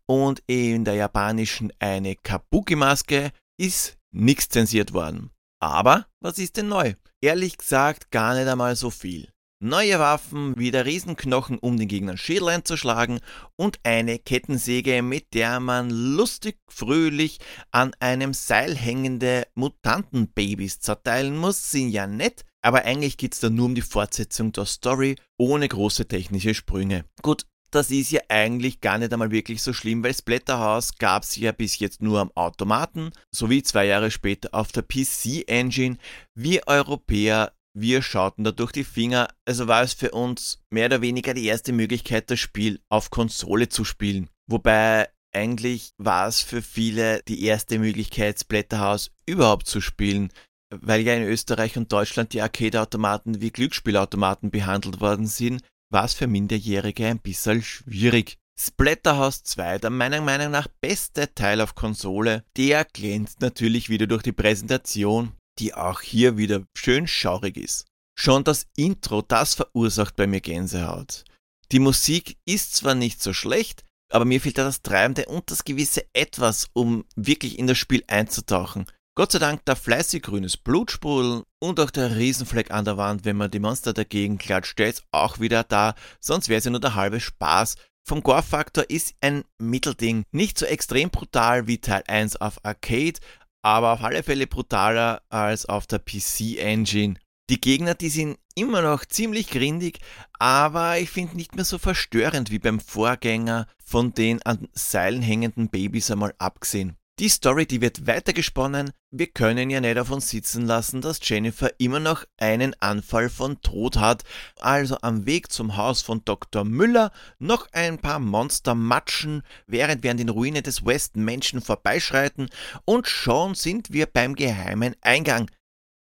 und 0.06 0.42
in 0.46 0.86
der 0.86 0.94
japanischen 0.94 1.70
eine 1.78 2.16
Kabuki-Maske, 2.16 3.30
ist 3.60 3.98
nichts 4.10 4.48
zensiert 4.48 4.94
worden. 4.94 5.30
Aber 5.60 6.06
was 6.20 6.38
ist 6.38 6.56
denn 6.56 6.68
neu? 6.68 6.94
Ehrlich 7.20 7.58
gesagt 7.58 8.10
gar 8.10 8.34
nicht 8.34 8.48
einmal 8.48 8.74
so 8.74 8.88
viel. 8.88 9.33
Neue 9.66 9.98
Waffen 9.98 10.58
wie 10.58 10.70
der 10.70 10.84
Riesenknochen, 10.84 11.58
um 11.58 11.78
den 11.78 11.88
Gegnern 11.88 12.18
Schädel 12.18 12.50
einzuschlagen 12.50 13.20
und 13.56 13.80
eine 13.82 14.18
Kettensäge, 14.18 15.00
mit 15.00 15.32
der 15.32 15.58
man 15.58 15.88
lustig 15.88 16.58
fröhlich 16.68 17.38
an 17.70 17.92
einem 17.98 18.34
Seil 18.34 18.76
hängende 18.76 19.46
Mutantenbabys 19.54 20.80
zerteilen 20.80 21.38
muss, 21.38 21.70
sind 21.70 21.88
ja 21.88 22.06
nett, 22.06 22.44
aber 22.60 22.84
eigentlich 22.84 23.16
geht's 23.16 23.40
da 23.40 23.48
nur 23.48 23.64
um 23.64 23.74
die 23.74 23.80
Fortsetzung 23.80 24.52
der 24.52 24.66
Story 24.66 25.16
ohne 25.38 25.66
große 25.66 26.06
technische 26.08 26.52
Sprünge. 26.52 27.06
Gut, 27.22 27.46
das 27.70 27.90
ist 27.90 28.10
ja 28.10 28.20
eigentlich 28.28 28.82
gar 28.82 28.98
nicht 28.98 29.14
einmal 29.14 29.30
wirklich 29.30 29.62
so 29.62 29.72
schlimm, 29.72 30.04
weil 30.04 30.12
Splatterhouse 30.12 30.98
gab's 30.98 31.36
ja 31.36 31.52
bis 31.52 31.78
jetzt 31.78 32.02
nur 32.02 32.20
am 32.20 32.30
Automaten, 32.34 33.12
sowie 33.30 33.62
zwei 33.62 33.86
Jahre 33.86 34.10
später 34.10 34.50
auf 34.52 34.72
der 34.72 34.82
PC-Engine. 34.82 35.96
Wir 36.34 36.64
Europäer 36.66 37.54
wir 37.74 38.02
schauten 38.02 38.44
da 38.44 38.52
durch 38.52 38.72
die 38.72 38.84
Finger, 38.84 39.28
also 39.44 39.66
war 39.66 39.82
es 39.82 39.92
für 39.92 40.12
uns 40.12 40.60
mehr 40.70 40.86
oder 40.86 41.02
weniger 41.02 41.34
die 41.34 41.46
erste 41.46 41.72
Möglichkeit, 41.72 42.30
das 42.30 42.38
Spiel 42.38 42.80
auf 42.88 43.10
Konsole 43.10 43.68
zu 43.68 43.84
spielen. 43.84 44.30
Wobei 44.46 45.08
eigentlich 45.32 45.90
war 45.98 46.28
es 46.28 46.40
für 46.40 46.62
viele 46.62 47.20
die 47.26 47.44
erste 47.44 47.78
Möglichkeit, 47.78 48.38
Splatterhouse 48.38 49.10
überhaupt 49.26 49.66
zu 49.66 49.80
spielen, 49.80 50.30
weil 50.70 51.00
ja 51.00 51.14
in 51.14 51.24
Österreich 51.24 51.76
und 51.76 51.92
Deutschland 51.92 52.32
die 52.32 52.40
Arcade-Automaten 52.40 53.40
wie 53.40 53.50
Glücksspielautomaten 53.50 54.50
behandelt 54.50 55.00
worden 55.00 55.26
sind, 55.26 55.62
war 55.90 56.04
es 56.04 56.14
für 56.14 56.26
Minderjährige 56.26 57.06
ein 57.06 57.18
bisschen 57.18 57.62
schwierig. 57.62 58.38
Splatterhouse 58.56 59.42
2, 59.42 59.78
der 59.78 59.90
meiner 59.90 60.20
Meinung 60.20 60.52
nach 60.52 60.68
beste 60.80 61.34
Teil 61.34 61.60
auf 61.60 61.74
Konsole, 61.74 62.44
der 62.56 62.84
glänzt 62.84 63.40
natürlich 63.40 63.88
wieder 63.88 64.06
durch 64.06 64.22
die 64.22 64.32
Präsentation, 64.32 65.32
die 65.58 65.74
auch 65.74 66.00
hier 66.00 66.36
wieder 66.36 66.64
schön 66.74 67.06
schaurig 67.06 67.56
ist. 67.56 67.86
Schon 68.16 68.44
das 68.44 68.66
Intro, 68.76 69.22
das 69.22 69.54
verursacht 69.54 70.16
bei 70.16 70.26
mir 70.26 70.40
Gänsehaut. 70.40 71.24
Die 71.72 71.80
Musik 71.80 72.36
ist 72.44 72.76
zwar 72.76 72.94
nicht 72.94 73.22
so 73.22 73.32
schlecht, 73.32 73.84
aber 74.12 74.24
mir 74.24 74.40
fehlt 74.40 74.58
da 74.58 74.64
das 74.64 74.82
Treibende 74.82 75.26
und 75.26 75.50
das 75.50 75.64
gewisse 75.64 76.04
Etwas, 76.12 76.68
um 76.72 77.04
wirklich 77.16 77.58
in 77.58 77.66
das 77.66 77.78
Spiel 77.78 78.04
einzutauchen. 78.06 78.86
Gott 79.16 79.32
sei 79.32 79.38
Dank 79.38 79.64
der 79.64 79.76
fleißig 79.76 80.22
grünes 80.22 80.56
Blutsprudeln 80.56 81.44
und 81.60 81.78
auch 81.78 81.90
der 81.90 82.16
Riesenfleck 82.16 82.72
an 82.72 82.84
der 82.84 82.96
Wand, 82.96 83.24
wenn 83.24 83.36
man 83.36 83.50
die 83.50 83.60
Monster 83.60 83.92
dagegen 83.92 84.38
klatscht, 84.38 84.78
der 84.78 84.88
ist 84.88 85.04
auch 85.12 85.38
wieder 85.38 85.62
da, 85.62 85.94
sonst 86.20 86.48
wäre 86.48 86.58
es 86.58 86.64
ja 86.64 86.72
nur 86.72 86.80
der 86.80 86.96
halbe 86.96 87.20
Spaß. 87.20 87.76
Vom 88.06 88.22
Gore-Faktor 88.22 88.90
ist 88.90 89.14
ein 89.20 89.44
Mittelding, 89.58 90.24
nicht 90.32 90.58
so 90.58 90.66
extrem 90.66 91.10
brutal 91.10 91.66
wie 91.66 91.78
Teil 91.78 92.02
1 92.06 92.36
auf 92.36 92.64
Arcade, 92.64 93.20
aber 93.64 93.94
auf 93.94 94.04
alle 94.04 94.22
Fälle 94.22 94.46
brutaler 94.46 95.22
als 95.30 95.64
auf 95.64 95.86
der 95.86 95.98
PC-Engine. 95.98 97.14
Die 97.48 97.60
Gegner, 97.60 97.94
die 97.94 98.10
sind 98.10 98.38
immer 98.54 98.82
noch 98.82 99.06
ziemlich 99.06 99.48
grindig, 99.48 100.00
aber 100.38 100.98
ich 100.98 101.08
finde 101.08 101.36
nicht 101.36 101.54
mehr 101.54 101.64
so 101.64 101.78
verstörend 101.78 102.50
wie 102.50 102.58
beim 102.58 102.78
Vorgänger 102.78 103.66
von 103.82 104.12
den 104.12 104.42
an 104.42 104.68
Seilen 104.74 105.22
hängenden 105.22 105.70
Babys 105.70 106.10
einmal 106.10 106.34
abgesehen. 106.38 106.96
Die 107.20 107.28
Story, 107.28 107.64
die 107.64 107.80
wird 107.80 108.08
weitergesponnen. 108.08 108.90
Wir 109.12 109.28
können 109.28 109.70
ja 109.70 109.80
nicht 109.80 110.10
uns 110.10 110.30
sitzen 110.30 110.66
lassen, 110.66 111.00
dass 111.00 111.20
Jennifer 111.22 111.70
immer 111.78 112.00
noch 112.00 112.24
einen 112.38 112.74
Anfall 112.80 113.30
von 113.30 113.60
Tod 113.60 113.98
hat. 113.98 114.24
Also 114.58 114.98
am 115.00 115.24
Weg 115.24 115.52
zum 115.52 115.76
Haus 115.76 116.02
von 116.02 116.24
Dr. 116.24 116.64
Müller 116.64 117.12
noch 117.38 117.68
ein 117.70 117.98
paar 117.98 118.18
Monster 118.18 118.74
matschen, 118.74 119.42
während 119.68 120.02
wir 120.02 120.10
an 120.10 120.16
den 120.16 120.28
Ruinen 120.28 120.64
des 120.64 120.84
West 120.84 121.14
Menschen 121.14 121.60
vorbeischreiten 121.60 122.50
und 122.84 123.06
schon 123.06 123.54
sind 123.54 123.92
wir 123.92 124.06
beim 124.06 124.34
geheimen 124.34 124.96
Eingang. 125.00 125.48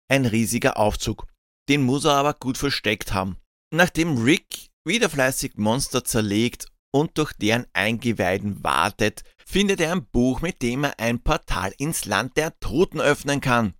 Ein 0.07 0.27
riesiger 0.27 0.77
Aufzug. 0.77 1.25
Den 1.67 1.81
muss 1.81 2.05
er 2.05 2.13
aber 2.13 2.35
gut 2.35 2.59
versteckt 2.59 3.11
haben. 3.11 3.37
Nachdem 3.73 4.19
Rick 4.19 4.69
wieder 4.85 5.09
fleißig 5.09 5.53
Monster 5.55 6.03
zerlegt 6.03 6.67
und 6.91 7.17
durch 7.17 7.33
deren 7.33 7.65
Eingeweiden 7.73 8.63
wartet, 8.63 9.23
findet 9.51 9.81
er 9.81 9.91
ein 9.91 10.05
Buch, 10.05 10.39
mit 10.39 10.61
dem 10.61 10.85
er 10.85 10.97
ein 10.97 11.19
Portal 11.19 11.73
ins 11.77 12.05
Land 12.05 12.37
der 12.37 12.57
Toten 12.61 13.01
öffnen 13.01 13.41
kann. 13.41 13.73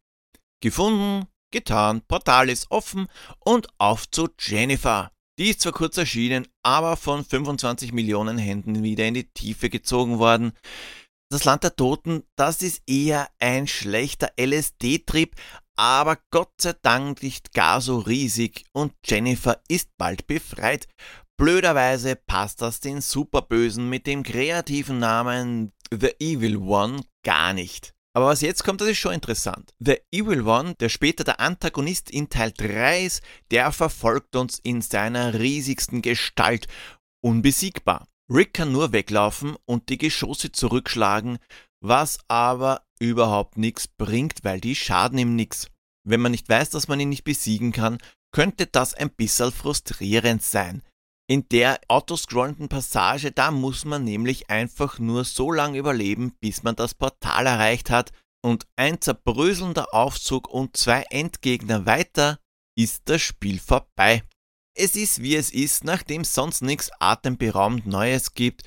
Gefunden, 0.61 1.27
getan, 1.53 2.01
Portal 2.09 2.49
ist 2.49 2.69
offen 2.69 3.07
und 3.39 3.69
auf 3.77 4.09
zu 4.11 4.27
Jennifer. 4.37 5.13
Die 5.39 5.49
ist 5.49 5.61
zwar 5.61 5.71
kurz 5.71 5.97
erschienen, 5.97 6.45
aber 6.61 6.97
von 6.97 7.23
25 7.23 7.93
Millionen 7.93 8.37
Händen 8.37 8.83
wieder 8.83 9.05
in 9.05 9.13
die 9.13 9.31
Tiefe 9.31 9.69
gezogen 9.69 10.19
worden. 10.19 10.51
Das 11.31 11.45
Land 11.45 11.63
der 11.63 11.77
Toten, 11.77 12.23
das 12.35 12.61
ist 12.61 12.83
eher 12.85 13.29
ein 13.39 13.65
schlechter 13.65 14.33
LSD-Trip, 14.37 15.33
aber 15.77 16.17
Gott 16.31 16.51
sei 16.61 16.73
Dank 16.81 17.23
nicht 17.23 17.53
gar 17.53 17.79
so 17.79 17.99
riesig 17.99 18.65
und 18.73 18.93
Jennifer 19.05 19.61
ist 19.69 19.89
bald 19.97 20.27
befreit. 20.27 20.89
Blöderweise 21.37 22.15
passt 22.15 22.61
das 22.61 22.79
den 22.79 23.01
Superbösen 23.01 23.89
mit 23.89 24.05
dem 24.07 24.23
kreativen 24.23 24.99
Namen 24.99 25.71
The 25.91 26.13
Evil 26.19 26.57
One 26.57 27.01
gar 27.23 27.53
nicht. 27.53 27.93
Aber 28.13 28.27
was 28.27 28.41
jetzt 28.41 28.63
kommt, 28.63 28.81
das 28.81 28.89
ist 28.89 28.97
schon 28.97 29.13
interessant. 29.13 29.73
The 29.79 29.97
Evil 30.11 30.41
One, 30.41 30.75
der 30.75 30.89
später 30.89 31.23
der 31.23 31.39
Antagonist 31.39 32.11
in 32.11 32.29
Teil 32.29 32.51
3 32.51 33.05
ist, 33.05 33.23
der 33.51 33.71
verfolgt 33.71 34.35
uns 34.35 34.59
in 34.59 34.81
seiner 34.81 35.33
riesigsten 35.33 36.01
Gestalt. 36.01 36.67
Unbesiegbar. 37.23 38.07
Rick 38.29 38.53
kann 38.53 38.71
nur 38.71 38.91
weglaufen 38.91 39.55
und 39.65 39.89
die 39.89 39.97
Geschosse 39.97 40.51
zurückschlagen, 40.51 41.37
was 41.81 42.19
aber 42.27 42.83
überhaupt 42.99 43.57
nichts 43.57 43.87
bringt, 43.87 44.43
weil 44.43 44.61
die 44.61 44.75
schaden 44.75 45.17
ihm 45.17 45.35
nichts. 45.35 45.67
Wenn 46.07 46.21
man 46.21 46.31
nicht 46.31 46.49
weiß, 46.49 46.69
dass 46.69 46.87
man 46.87 46.99
ihn 46.99 47.09
nicht 47.09 47.23
besiegen 47.23 47.71
kann, 47.71 47.97
könnte 48.33 48.67
das 48.67 48.93
ein 48.93 49.09
bisschen 49.09 49.51
frustrierend 49.51 50.43
sein. 50.43 50.81
In 51.31 51.47
der 51.47 51.79
autoscrollenden 51.87 52.67
Passage, 52.67 53.31
da 53.31 53.51
muss 53.51 53.85
man 53.85 54.03
nämlich 54.03 54.49
einfach 54.49 54.99
nur 54.99 55.23
so 55.23 55.49
lange 55.53 55.77
überleben, 55.77 56.33
bis 56.41 56.63
man 56.63 56.75
das 56.75 56.93
Portal 56.93 57.45
erreicht 57.45 57.89
hat 57.89 58.11
und 58.43 58.67
ein 58.75 58.99
zerbröselnder 58.99 59.93
Aufzug 59.93 60.49
und 60.49 60.75
zwei 60.75 61.03
Endgegner 61.09 61.85
weiter 61.85 62.37
ist 62.77 63.03
das 63.05 63.21
Spiel 63.21 63.61
vorbei. 63.61 64.23
Es 64.77 64.97
ist 64.97 65.21
wie 65.21 65.37
es 65.37 65.51
ist, 65.51 65.85
nachdem 65.85 66.25
sonst 66.25 66.63
nichts 66.63 66.91
atemberaubend 66.99 67.87
Neues 67.87 68.33
gibt, 68.33 68.63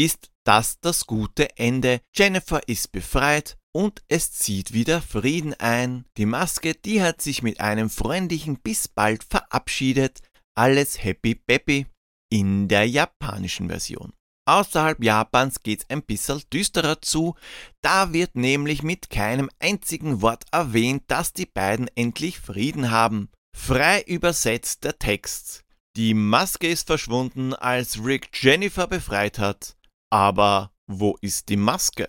ist 0.00 0.30
das 0.42 0.80
das 0.80 1.06
gute 1.06 1.54
Ende. 1.58 2.00
Jennifer 2.14 2.66
ist 2.66 2.92
befreit 2.92 3.58
und 3.74 4.02
es 4.08 4.32
zieht 4.32 4.72
wieder 4.72 5.02
Frieden 5.02 5.52
ein. 5.52 6.06
Die 6.16 6.24
Maske, 6.24 6.72
die 6.76 7.02
hat 7.02 7.20
sich 7.20 7.42
mit 7.42 7.60
einem 7.60 7.90
freundlichen 7.90 8.58
bis 8.58 8.88
bald 8.88 9.22
verabschiedet. 9.22 10.20
Alles 10.54 11.04
happy 11.04 11.34
peppy 11.34 11.84
in 12.30 12.68
der 12.68 12.88
japanischen 12.88 13.68
Version. 13.68 14.12
Außerhalb 14.48 15.02
Japans 15.02 15.62
geht's 15.62 15.86
ein 15.88 16.02
bisschen 16.02 16.40
düsterer 16.52 17.02
zu, 17.02 17.34
da 17.82 18.12
wird 18.12 18.36
nämlich 18.36 18.82
mit 18.84 19.10
keinem 19.10 19.50
einzigen 19.58 20.22
Wort 20.22 20.44
erwähnt, 20.52 21.02
dass 21.08 21.32
die 21.32 21.46
beiden 21.46 21.88
endlich 21.96 22.38
Frieden 22.38 22.92
haben. 22.92 23.28
Frei 23.56 24.02
übersetzt 24.02 24.84
der 24.84 24.98
Text. 24.98 25.64
Die 25.96 26.14
Maske 26.14 26.68
ist 26.68 26.86
verschwunden, 26.86 27.54
als 27.54 28.04
Rick 28.04 28.28
Jennifer 28.34 28.86
befreit 28.86 29.38
hat. 29.38 29.76
Aber 30.10 30.70
wo 30.86 31.16
ist 31.20 31.48
die 31.48 31.56
Maske? 31.56 32.08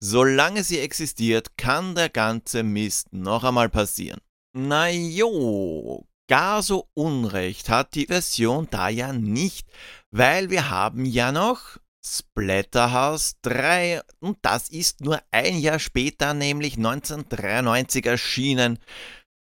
Solange 0.00 0.62
sie 0.62 0.78
existiert, 0.78 1.56
kann 1.56 1.94
der 1.94 2.10
ganze 2.10 2.62
Mist 2.62 3.12
noch 3.12 3.42
einmal 3.42 3.70
passieren. 3.70 4.20
Na 4.52 4.88
jo, 4.88 6.06
Gar 6.28 6.62
so 6.62 6.88
Unrecht 6.94 7.68
hat 7.68 7.94
die 7.94 8.06
Version 8.06 8.66
da 8.70 8.88
ja 8.88 9.12
nicht, 9.12 9.68
weil 10.10 10.50
wir 10.50 10.70
haben 10.70 11.04
ja 11.04 11.30
noch 11.30 11.78
Splatterhouse 12.04 13.36
3 13.42 14.02
und 14.20 14.38
das 14.42 14.68
ist 14.68 15.00
nur 15.00 15.20
ein 15.30 15.58
Jahr 15.58 15.78
später, 15.78 16.34
nämlich 16.34 16.76
1993 16.76 18.06
erschienen 18.06 18.78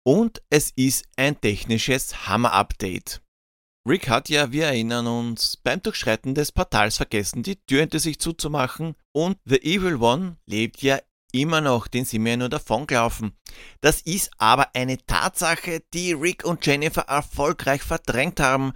und 0.05 0.41
es 0.49 0.71
ist 0.75 1.05
ein 1.15 1.39
technisches 1.39 2.27
Hammer-Update. 2.27 3.21
Rick 3.87 4.09
hat 4.09 4.29
ja, 4.29 4.51
wir 4.51 4.65
erinnern 4.65 5.07
uns, 5.07 5.57
beim 5.57 5.81
Durchschreiten 5.81 6.33
des 6.33 6.51
Portals 6.51 6.97
vergessen, 6.97 7.43
die 7.43 7.57
Tür 7.67 7.81
hinter 7.81 7.99
sich 7.99 8.19
zuzumachen 8.19 8.95
und 9.13 9.37
The 9.45 9.61
Evil 9.61 9.95
One 9.97 10.37
lebt 10.45 10.81
ja 10.81 10.99
immer 11.35 11.61
noch, 11.61 11.87
den 11.87 12.05
sind 12.05 12.23
wir 12.23 12.31
ja 12.31 12.37
nur 12.37 12.49
davongelaufen. 12.49 13.37
Das 13.81 14.01
ist 14.01 14.31
aber 14.37 14.69
eine 14.73 14.97
Tatsache, 15.05 15.81
die 15.93 16.13
Rick 16.13 16.45
und 16.45 16.65
Jennifer 16.65 17.03
erfolgreich 17.03 17.83
verdrängt 17.83 18.39
haben. 18.39 18.73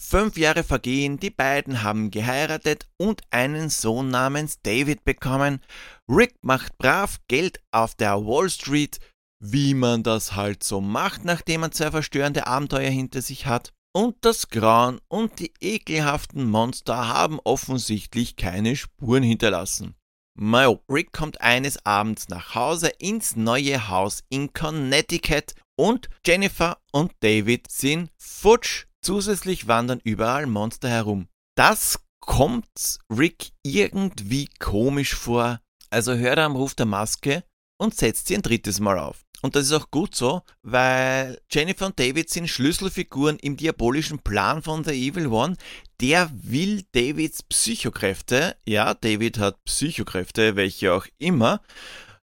Fünf 0.00 0.38
Jahre 0.38 0.64
vergehen, 0.64 1.18
die 1.18 1.30
beiden 1.30 1.82
haben 1.82 2.10
geheiratet 2.10 2.88
und 2.96 3.22
einen 3.30 3.68
Sohn 3.68 4.08
namens 4.08 4.60
David 4.62 5.04
bekommen. 5.04 5.60
Rick 6.08 6.34
macht 6.40 6.78
brav 6.78 7.18
Geld 7.28 7.60
auf 7.70 7.94
der 7.94 8.16
Wall 8.16 8.48
Street 8.48 8.98
wie 9.40 9.72
man 9.74 10.02
das 10.02 10.36
halt 10.36 10.62
so 10.62 10.80
macht, 10.80 11.24
nachdem 11.24 11.62
man 11.62 11.72
zwei 11.72 11.90
verstörende 11.90 12.46
Abenteuer 12.46 12.90
hinter 12.90 13.22
sich 13.22 13.46
hat. 13.46 13.72
Und 13.92 14.16
das 14.20 14.50
Grauen 14.50 15.00
und 15.08 15.40
die 15.40 15.52
ekelhaften 15.60 16.48
Monster 16.48 17.08
haben 17.08 17.40
offensichtlich 17.42 18.36
keine 18.36 18.76
Spuren 18.76 19.24
hinterlassen. 19.24 19.96
Mayo, 20.42 20.82
Rick 20.88 21.12
kommt 21.12 21.42
eines 21.42 21.84
Abends 21.84 22.30
nach 22.30 22.54
Hause 22.54 22.88
ins 22.98 23.36
neue 23.36 23.88
Haus 23.90 24.22
in 24.30 24.54
Connecticut 24.54 25.52
und 25.76 26.08
Jennifer 26.26 26.78
und 26.92 27.12
David 27.20 27.70
sind 27.70 28.10
futsch. 28.16 28.86
Zusätzlich 29.02 29.68
wandern 29.68 30.00
überall 30.02 30.46
Monster 30.46 30.88
herum. 30.88 31.28
Das 31.58 32.00
kommt 32.20 33.00
Rick 33.14 33.50
irgendwie 33.62 34.48
komisch 34.58 35.14
vor. 35.14 35.60
Also 35.90 36.14
hört 36.14 36.38
er 36.38 36.46
am 36.46 36.56
Ruf 36.56 36.74
der 36.74 36.86
Maske 36.86 37.44
und 37.78 37.94
setzt 37.94 38.28
sie 38.28 38.36
ein 38.36 38.42
drittes 38.42 38.80
Mal 38.80 38.98
auf. 38.98 39.26
Und 39.42 39.56
das 39.56 39.66
ist 39.66 39.72
auch 39.72 39.90
gut 39.90 40.14
so, 40.14 40.40
weil 40.62 41.38
Jennifer 41.50 41.84
und 41.84 41.98
David 41.98 42.30
sind 42.30 42.48
Schlüsselfiguren 42.48 43.38
im 43.38 43.58
diabolischen 43.58 44.18
Plan 44.20 44.62
von 44.62 44.84
The 44.84 44.92
Evil 44.92 45.26
One. 45.26 45.56
Der 46.00 46.30
will 46.32 46.84
Davids 46.92 47.42
Psychokräfte, 47.42 48.56
ja, 48.66 48.94
David 48.94 49.38
hat 49.38 49.62
Psychokräfte, 49.64 50.56
welche 50.56 50.94
auch 50.94 51.06
immer, 51.18 51.60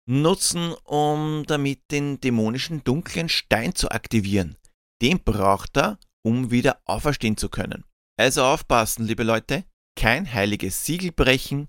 nutzen, 0.06 0.74
um 0.84 1.44
damit 1.46 1.90
den 1.90 2.20
dämonischen 2.20 2.84
dunklen 2.84 3.28
Stein 3.28 3.74
zu 3.74 3.90
aktivieren. 3.90 4.56
Den 5.02 5.24
braucht 5.24 5.76
er, 5.76 5.98
um 6.22 6.52
wieder 6.52 6.80
auferstehen 6.84 7.36
zu 7.36 7.48
können. 7.48 7.84
Also 8.16 8.44
aufpassen, 8.44 9.06
liebe 9.06 9.24
Leute, 9.24 9.64
kein 9.96 10.32
heiliges 10.32 10.84
Siegel 10.84 11.10
brechen, 11.10 11.66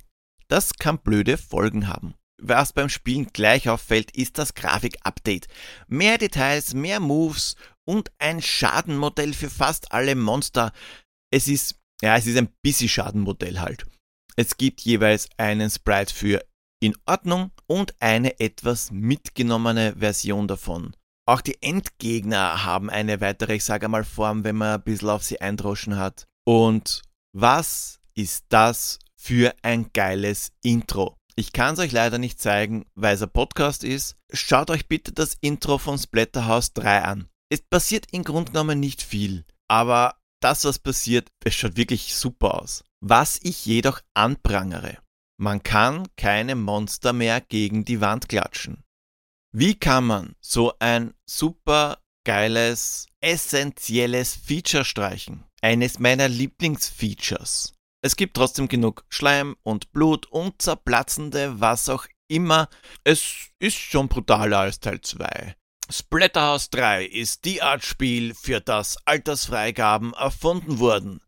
das 0.48 0.76
kann 0.76 1.00
blöde 1.00 1.38
Folgen 1.38 1.88
haben. 1.88 2.14
Was 2.40 2.72
beim 2.72 2.90
Spielen 2.90 3.30
gleich 3.34 3.68
auffällt, 3.68 4.16
ist 4.16 4.38
das 4.38 4.54
Grafik-Update. 4.54 5.48
Mehr 5.88 6.20
Details, 6.20 6.76
mehr 6.76 7.00
Moves 7.00 7.56
und 7.84 8.12
ein 8.20 8.44
Schadenmodell 8.44 9.34
für 9.34 9.50
fast 9.50 9.92
alle 9.92 10.16
Monster. 10.16 10.72
Es 11.32 11.48
ist, 11.48 11.80
ja, 12.02 12.16
es 12.18 12.28
ist 12.28 12.38
ein 12.38 12.50
bisschen 12.62 12.90
Schadenmodell 12.90 13.60
halt. 13.60 13.86
Es 14.36 14.58
gibt 14.58 14.82
jeweils 14.82 15.30
einen 15.38 15.70
Sprite 15.70 16.14
für 16.14 16.46
in 16.82 16.96
Ordnung 17.06 17.52
und 17.68 17.96
eine 18.00 18.40
etwas 18.40 18.92
mitgenommene 18.92 19.96
Version 19.98 20.48
davon. 20.48 20.96
Auch 21.28 21.42
die 21.42 21.62
Endgegner 21.62 22.66
haben 22.66 22.90
eine 22.90 23.22
weitere, 23.22 23.56
ich 23.56 23.64
sage 23.64 23.88
mal, 23.88 24.04
Form, 24.04 24.44
wenn 24.44 24.58
man 24.58 24.76
ein 24.76 24.84
bisschen 24.84 25.10
auf 25.10 25.24
sie 25.24 25.42
eindroschen 25.42 25.98
hat. 25.98 26.28
Und 26.46 27.02
was 27.34 28.00
ist 28.14 28.46
das 28.50 29.00
für 29.16 29.56
ein 29.64 29.90
geiles 29.94 30.52
Intro? 30.64 31.18
Ich 31.36 31.52
kann 31.52 31.74
es 31.74 31.80
euch 31.80 31.92
leider 31.92 32.18
nicht 32.18 32.40
zeigen, 32.40 32.86
weil 32.94 33.16
es 33.16 33.22
ein 33.24 33.32
Podcast 33.32 33.84
ist. 33.84 34.16
Schaut 34.32 34.70
euch 34.70 34.88
bitte 34.88 35.12
das 35.12 35.36
Intro 35.42 35.78
von 35.78 35.98
Splatterhouse 35.98 36.74
3 36.74 37.02
an. 37.02 37.28
Es 37.50 37.62
passiert 37.62 38.06
im 38.12 38.24
Grunde 38.24 38.52
genommen 38.52 38.80
nicht 38.80 39.02
viel, 39.02 39.46
aber 39.68 40.16
das, 40.46 40.64
was 40.64 40.78
passiert, 40.78 41.32
es 41.44 41.56
schaut 41.56 41.76
wirklich 41.76 42.14
super 42.14 42.62
aus. 42.62 42.84
Was 43.02 43.40
ich 43.42 43.66
jedoch 43.66 44.02
anprangere, 44.14 45.00
man 45.42 45.64
kann 45.64 46.08
keine 46.18 46.54
Monster 46.56 47.14
mehr 47.14 47.42
gegen 47.42 47.84
die 47.84 48.00
Wand 48.00 48.30
klatschen. 48.30 48.84
Wie 49.52 49.74
kann 49.74 50.06
man 50.06 50.36
so 50.42 50.74
ein 50.78 51.16
super 51.28 51.98
geiles, 52.26 53.08
essentielles 53.22 54.36
Feature 54.36 54.86
streichen? 54.86 55.46
Eines 55.64 55.98
meiner 55.98 56.28
Lieblingsfeatures. 56.28 57.74
Es 58.04 58.16
gibt 58.16 58.38
trotzdem 58.38 58.68
genug 58.68 59.04
Schleim 59.10 59.56
und 59.64 59.92
Blut 59.94 60.28
und 60.28 60.62
zerplatzende, 60.62 61.60
was 61.60 61.90
auch 61.90 62.06
immer. 62.28 62.70
Es 63.04 63.50
ist 63.58 63.78
schon 63.78 64.10
brutaler 64.10 64.60
als 64.60 64.80
Teil 64.80 65.02
2. 65.02 65.56
Splatterhouse 65.90 66.72
3 66.72 67.06
ist 67.06 67.46
die 67.46 67.62
Art 67.62 67.86
Spiel, 67.86 68.34
für 68.34 68.60
das 68.60 68.98
Altersfreigaben 69.06 70.14
erfunden 70.14 70.80
wurden. 70.80 71.22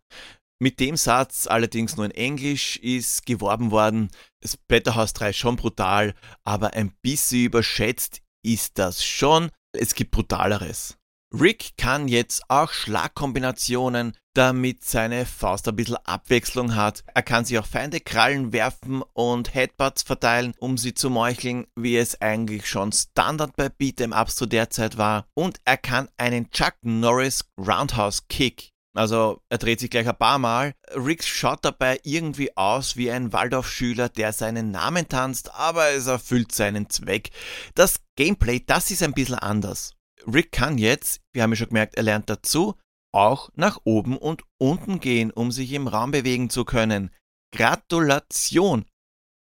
Mit 0.60 0.80
dem 0.80 0.98
Satz, 0.98 1.46
allerdings 1.46 1.96
nur 1.96 2.06
in 2.06 2.12
Englisch, 2.12 2.78
ist 2.78 3.28
geworben 3.28 3.70
worden, 3.70 4.10
Splatterhouse 4.44 5.14
3 5.14 5.30
ist 5.30 5.38
schon 5.38 5.58
brutal, 5.58 6.16
aber 6.44 6.74
ein 6.74 6.92
bisschen 7.04 7.46
überschätzt 7.46 8.22
ist 8.44 8.80
das 8.80 9.06
schon. 9.06 9.52
Es 9.74 9.94
gibt 9.94 10.10
brutaleres. 10.10 10.97
Rick 11.34 11.78
kann 11.78 12.08
jetzt 12.08 12.44
auch 12.48 12.72
Schlagkombinationen, 12.72 14.16
damit 14.34 14.84
seine 14.84 15.26
Faust 15.26 15.68
ein 15.68 15.76
bisschen 15.76 15.98
Abwechslung 16.06 16.76
hat. 16.76 17.04
Er 17.14 17.24
kann 17.24 17.44
sich 17.44 17.60
auch 17.60 17.66
Feinde 17.66 18.00
Krallen 18.00 18.54
werfen 18.54 19.04
und 19.14 19.54
Headbutts 19.54 20.04
verteilen, 20.04 20.54
um 20.60 20.78
sie 20.78 20.94
zu 20.94 21.10
meucheln, 21.10 21.68
wie 21.76 21.98
es 21.98 22.22
eigentlich 22.22 22.68
schon 22.68 22.92
Standard 22.92 23.56
bei 23.56 23.68
Beat'em 23.68 24.20
Ups 24.20 24.36
zu 24.36 24.46
der 24.46 24.70
Zeit 24.70 24.98
war. 24.98 25.26
Und 25.34 25.60
er 25.66 25.78
kann 25.78 26.08
einen 26.18 26.50
Chuck 26.52 26.76
Norris 26.82 27.44
Roundhouse 27.58 28.28
Kick 28.30 28.72
also 28.98 29.44
er 29.50 29.60
dreht 29.60 29.80
sich 29.80 29.92
gleich 29.92 30.10
ein 30.10 30.18
paar 30.18 30.40
Mal. 30.40 30.74
Rick 30.96 31.24
schaut 31.24 31.64
dabei 31.64 32.00
irgendwie 32.04 32.58
aus 32.58 32.98
wie 32.98 33.12
ein 33.12 33.32
Waldorfschüler, 33.32 34.10
der 34.10 34.34
seinen 34.34 34.72
Namen 34.72 35.08
tanzt, 35.08 35.54
aber 35.54 35.90
es 35.92 36.08
erfüllt 36.08 36.52
seinen 36.52 36.90
Zweck. 36.90 37.30
Das 37.76 38.00
Gameplay, 38.16 38.64
das 38.66 38.90
ist 38.90 39.04
ein 39.04 39.14
bisschen 39.14 39.36
anders. 39.36 39.94
Rick 40.32 40.52
kann 40.52 40.78
jetzt, 40.78 41.22
wir 41.32 41.44
haben 41.44 41.52
ja 41.52 41.56
schon 41.56 41.70
gemerkt, 41.70 41.96
er 41.96 42.04
lernt 42.04 42.30
dazu, 42.30 42.76
auch 43.14 43.50
nach 43.56 43.80
oben 43.86 44.18
und 44.18 44.44
unten 44.58 45.00
gehen, 45.00 45.32
um 45.32 45.52
sich 45.52 45.72
im 45.72 45.88
Raum 45.88 46.12
bewegen 46.12 46.50
zu 46.50 46.66
können. 46.66 47.12
Gratulation! 47.56 48.86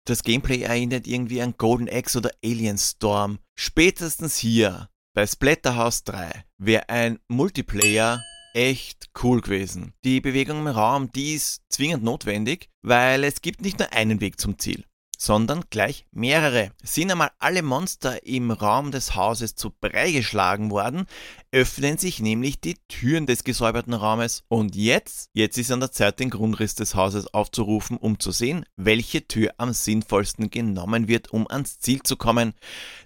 Das 0.08 0.22
Gameplay 0.22 0.62
erinnert 0.62 1.08
irgendwie 1.08 1.42
an 1.42 1.56
Golden 1.58 1.90
Axe 1.90 2.20
oder 2.20 2.30
Alien 2.44 2.78
Storm. 2.78 3.40
Spätestens 3.58 4.38
hier, 4.38 4.90
bei 5.16 5.26
Splatterhouse 5.26 6.04
3, 6.04 6.46
wäre 6.60 6.90
ein 6.90 7.20
Multiplayer 7.28 8.24
echt 8.54 9.10
cool 9.24 9.42
gewesen. 9.42 9.94
Die 10.04 10.22
Bewegung 10.22 10.60
im 10.60 10.68
Raum, 10.68 11.12
die 11.12 11.34
ist 11.34 11.64
zwingend 11.70 12.04
notwendig, 12.04 12.70
weil 12.84 13.24
es 13.24 13.42
gibt 13.42 13.62
nicht 13.62 13.80
nur 13.80 13.92
einen 13.92 14.22
Weg 14.22 14.40
zum 14.40 14.60
Ziel 14.60 14.86
sondern 15.22 15.64
gleich 15.70 16.06
mehrere. 16.12 16.72
Sind 16.84 17.12
einmal 17.12 17.32
alle 17.40 17.62
Monster 17.62 18.26
im 18.26 18.52
Raum 18.52 18.92
des 18.92 19.16
Hauses 19.16 19.56
zu 19.56 19.72
Brei 19.72 20.12
geschlagen 20.12 20.72
worden, 20.72 21.06
öffnen 21.52 21.98
sich 21.98 22.20
nämlich 22.20 22.60
die 22.60 22.76
Türen 22.88 23.26
des 23.26 23.44
gesäuberten 23.44 23.94
Raumes. 23.94 24.44
Und 24.48 24.76
jetzt, 24.76 25.30
jetzt 25.34 25.58
ist 25.58 25.72
an 25.72 25.80
der 25.80 25.92
Zeit, 25.92 26.20
den 26.20 26.30
Grundriss 26.30 26.76
des 26.76 26.96
Hauses 26.96 27.34
aufzurufen, 27.34 27.98
um 27.98 28.20
zu 28.20 28.32
sehen, 28.32 28.66
welche 28.76 29.28
Tür 29.28 29.54
am 29.58 29.74
sinnvollsten 29.74 30.50
genommen 30.50 31.08
wird, 31.08 31.32
um 31.32 31.48
ans 31.50 31.80
Ziel 31.80 32.02
zu 32.04 32.18
kommen. 32.18 32.54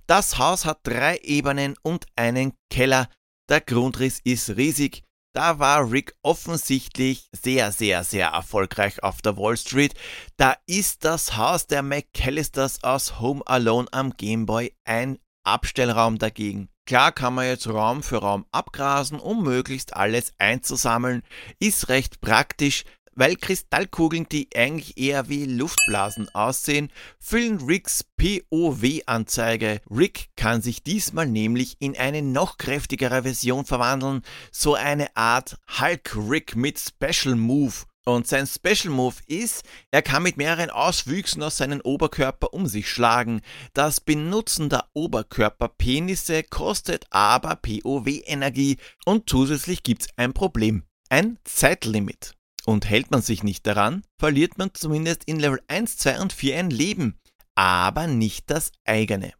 Das 0.07 0.37
Haus 0.37 0.65
hat 0.65 0.79
drei 0.83 1.17
Ebenen 1.23 1.75
und 1.81 2.05
einen 2.15 2.53
Keller. 2.69 3.09
Der 3.49 3.61
Grundriss 3.61 4.19
ist 4.23 4.49
riesig. 4.57 5.03
Da 5.33 5.59
war 5.59 5.91
Rick 5.91 6.15
offensichtlich 6.23 7.29
sehr, 7.31 7.71
sehr, 7.71 8.03
sehr 8.03 8.29
erfolgreich 8.29 9.03
auf 9.03 9.21
der 9.21 9.37
Wall 9.37 9.57
Street. 9.57 9.93
Da 10.37 10.55
ist 10.65 11.05
das 11.05 11.37
Haus 11.37 11.67
der 11.67 11.83
McAllisters 11.83 12.83
aus 12.83 13.19
Home 13.19 13.45
Alone 13.45 13.87
am 13.91 14.11
Gameboy 14.17 14.73
ein 14.85 15.19
Abstellraum 15.43 16.17
dagegen. 16.17 16.69
Klar 16.87 17.11
kann 17.11 17.35
man 17.35 17.45
jetzt 17.45 17.67
Raum 17.67 18.01
für 18.01 18.17
Raum 18.17 18.47
abgrasen, 18.51 19.19
um 19.19 19.43
möglichst 19.43 19.95
alles 19.95 20.33
einzusammeln. 20.39 21.21
Ist 21.59 21.89
recht 21.89 22.19
praktisch, 22.19 22.83
weil 23.19 23.35
Kristallkugeln, 23.35 24.27
die 24.29 24.47
eigentlich 24.55 24.97
eher 24.97 25.27
wie 25.27 25.43
Luftblasen 25.43 26.29
aussehen, 26.33 26.89
füllen 27.19 27.57
Ricks 27.57 28.05
POW-Anzeige. 28.15 29.81
Rick 29.91 30.29
kann 30.37 30.61
sich 30.61 30.83
diesmal 30.83 31.27
nämlich 31.27 31.75
in 31.79 31.97
eine 31.97 32.21
noch 32.21 32.57
kräftigere 32.57 33.23
Version 33.23 33.65
verwandeln, 33.65 34.21
so 34.53 34.73
eine 34.73 35.15
Art 35.17 35.57
Hulk 35.81 36.15
Rick 36.29 36.55
mit 36.55 36.79
Special 36.79 37.35
Move. 37.35 37.73
Und 38.05 38.25
sein 38.25 38.47
Special 38.47 38.93
Move 38.93 39.17
ist, 39.27 39.63
er 39.91 40.01
kann 40.01 40.23
mit 40.23 40.37
mehreren 40.37 40.69
Auswüchsen 40.69 41.43
aus 41.43 41.57
seinem 41.57 41.81
Oberkörper 41.81 42.53
um 42.53 42.67
sich 42.67 42.89
schlagen. 42.89 43.41
Das 43.73 43.99
Benutzen 43.99 44.69
der 44.69 44.85
Oberkörperpenisse 44.93 46.43
kostet 46.43 47.05
aber 47.09 47.57
POW-Energie 47.57 48.77
und 49.05 49.29
zusätzlich 49.29 49.83
gibt's 49.83 50.07
ein 50.15 50.31
Problem. 50.31 50.83
Ein 51.09 51.37
Zeitlimit. 51.43 52.38
Und 52.65 52.89
hält 52.89 53.11
man 53.11 53.21
sich 53.21 53.43
nicht 53.43 53.65
daran, 53.65 54.03
verliert 54.19 54.57
man 54.57 54.73
zumindest 54.73 55.23
in 55.25 55.39
Level 55.39 55.61
1, 55.67 55.97
2 55.97 56.21
und 56.21 56.33
4 56.33 56.59
ein 56.59 56.69
Leben, 56.69 57.19
aber 57.55 58.07
nicht 58.07 58.49
das 58.49 58.71
eigene. 58.85 59.33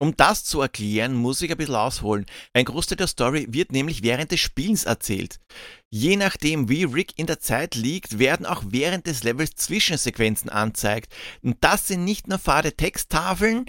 Um 0.00 0.16
das 0.16 0.44
zu 0.44 0.60
erklären, 0.60 1.14
muss 1.14 1.40
ich 1.40 1.50
ein 1.50 1.56
bisschen 1.56 1.76
ausholen. 1.76 2.26
Ein 2.52 2.66
Großteil 2.66 2.96
der 2.96 3.06
Story 3.06 3.46
wird 3.50 3.72
nämlich 3.72 4.02
während 4.02 4.32
des 4.32 4.40
Spielens 4.40 4.84
erzählt. 4.84 5.38
Je 5.88 6.16
nachdem, 6.16 6.68
wie 6.68 6.84
Rick 6.84 7.12
in 7.16 7.26
der 7.26 7.38
Zeit 7.38 7.74
liegt, 7.74 8.18
werden 8.18 8.44
auch 8.44 8.64
während 8.66 9.06
des 9.06 9.22
Levels 9.22 9.52
Zwischensequenzen 9.54 10.50
anzeigt. 10.50 11.14
Und 11.42 11.56
das 11.60 11.86
sind 11.86 12.04
nicht 12.04 12.28
nur 12.28 12.38
fade 12.38 12.76
Texttafeln, 12.76 13.66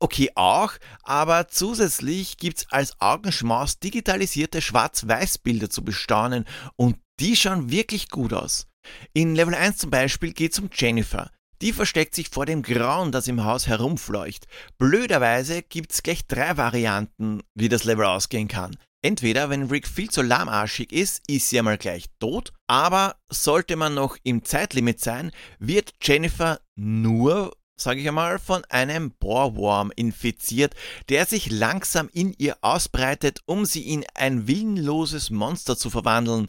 okay 0.00 0.30
auch, 0.34 0.72
aber 1.02 1.48
zusätzlich 1.48 2.36
gibt's 2.36 2.66
als 2.70 3.00
Augenschmaus 3.00 3.78
digitalisierte 3.78 4.60
Schwarz-Weiß-Bilder 4.60 5.70
zu 5.70 5.84
bestaunen 5.84 6.46
und 6.76 6.96
die 7.20 7.36
schauen 7.36 7.70
wirklich 7.70 8.08
gut 8.08 8.32
aus. 8.32 8.66
In 9.12 9.34
Level 9.34 9.54
1 9.54 9.76
zum 9.76 9.90
Beispiel 9.90 10.32
geht 10.32 10.52
es 10.52 10.58
um 10.58 10.70
Jennifer. 10.72 11.30
Die 11.62 11.74
versteckt 11.74 12.14
sich 12.14 12.30
vor 12.30 12.46
dem 12.46 12.62
Grauen, 12.62 13.12
das 13.12 13.28
im 13.28 13.44
Haus 13.44 13.66
herumfleucht. 13.66 14.46
Blöderweise 14.78 15.62
gibt's 15.62 16.02
gleich 16.02 16.26
drei 16.26 16.56
Varianten, 16.56 17.42
wie 17.54 17.68
das 17.68 17.84
Level 17.84 18.06
ausgehen 18.06 18.48
kann. 18.48 18.76
Entweder, 19.02 19.48
wenn 19.48 19.68
Rick 19.68 19.86
viel 19.86 20.10
zu 20.10 20.22
lahmarschig 20.22 20.92
ist, 20.92 21.22
ist 21.26 21.48
sie 21.48 21.58
einmal 21.58 21.78
gleich 21.78 22.06
tot, 22.18 22.52
aber 22.66 23.16
sollte 23.30 23.76
man 23.76 23.94
noch 23.94 24.16
im 24.24 24.44
Zeitlimit 24.44 25.00
sein, 25.00 25.32
wird 25.58 25.92
Jennifer 26.02 26.60
nur, 26.76 27.52
sage 27.80 28.00
ich 28.00 28.08
einmal, 28.08 28.38
von 28.38 28.64
einem 28.68 29.12
Bohrwurm 29.12 29.92
infiziert, 29.94 30.74
der 31.08 31.26
sich 31.26 31.50
langsam 31.50 32.08
in 32.12 32.34
ihr 32.38 32.56
ausbreitet, 32.60 33.40
um 33.46 33.64
sie 33.64 33.88
in 33.88 34.04
ein 34.14 34.46
willenloses 34.46 35.30
Monster 35.30 35.76
zu 35.76 35.90
verwandeln. 35.90 36.48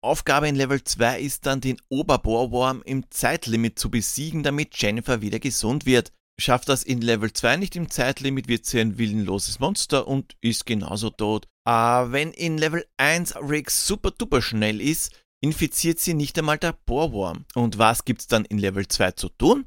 Aufgabe 0.00 0.48
in 0.48 0.56
Level 0.56 0.82
2 0.82 1.20
ist 1.20 1.46
dann, 1.46 1.60
den 1.60 1.80
Oberbohrwurm 1.88 2.82
im 2.84 3.10
Zeitlimit 3.10 3.78
zu 3.78 3.90
besiegen, 3.90 4.42
damit 4.42 4.76
Jennifer 4.76 5.20
wieder 5.20 5.38
gesund 5.38 5.86
wird. 5.86 6.12
Schafft 6.38 6.70
das 6.70 6.82
in 6.82 7.02
Level 7.02 7.32
2 7.32 7.58
nicht 7.58 7.76
im 7.76 7.90
Zeitlimit, 7.90 8.48
wird 8.48 8.64
sie 8.64 8.80
ein 8.80 8.96
willenloses 8.96 9.60
Monster 9.60 10.08
und 10.08 10.36
ist 10.40 10.64
genauso 10.64 11.10
tot. 11.10 11.46
Äh, 11.66 11.72
wenn 11.72 12.32
in 12.32 12.56
Level 12.56 12.86
1 12.96 13.36
Rick 13.36 13.70
super 13.70 14.10
duper 14.10 14.40
schnell 14.40 14.80
ist, 14.80 15.12
infiziert 15.42 15.98
sie 15.98 16.14
nicht 16.14 16.38
einmal 16.38 16.58
der 16.58 16.72
Bohrwurm. 16.72 17.44
Und 17.54 17.78
was 17.78 18.04
gibt's 18.04 18.26
dann 18.26 18.44
in 18.46 18.58
Level 18.58 18.86
2 18.88 19.12
zu 19.12 19.28
tun? 19.28 19.66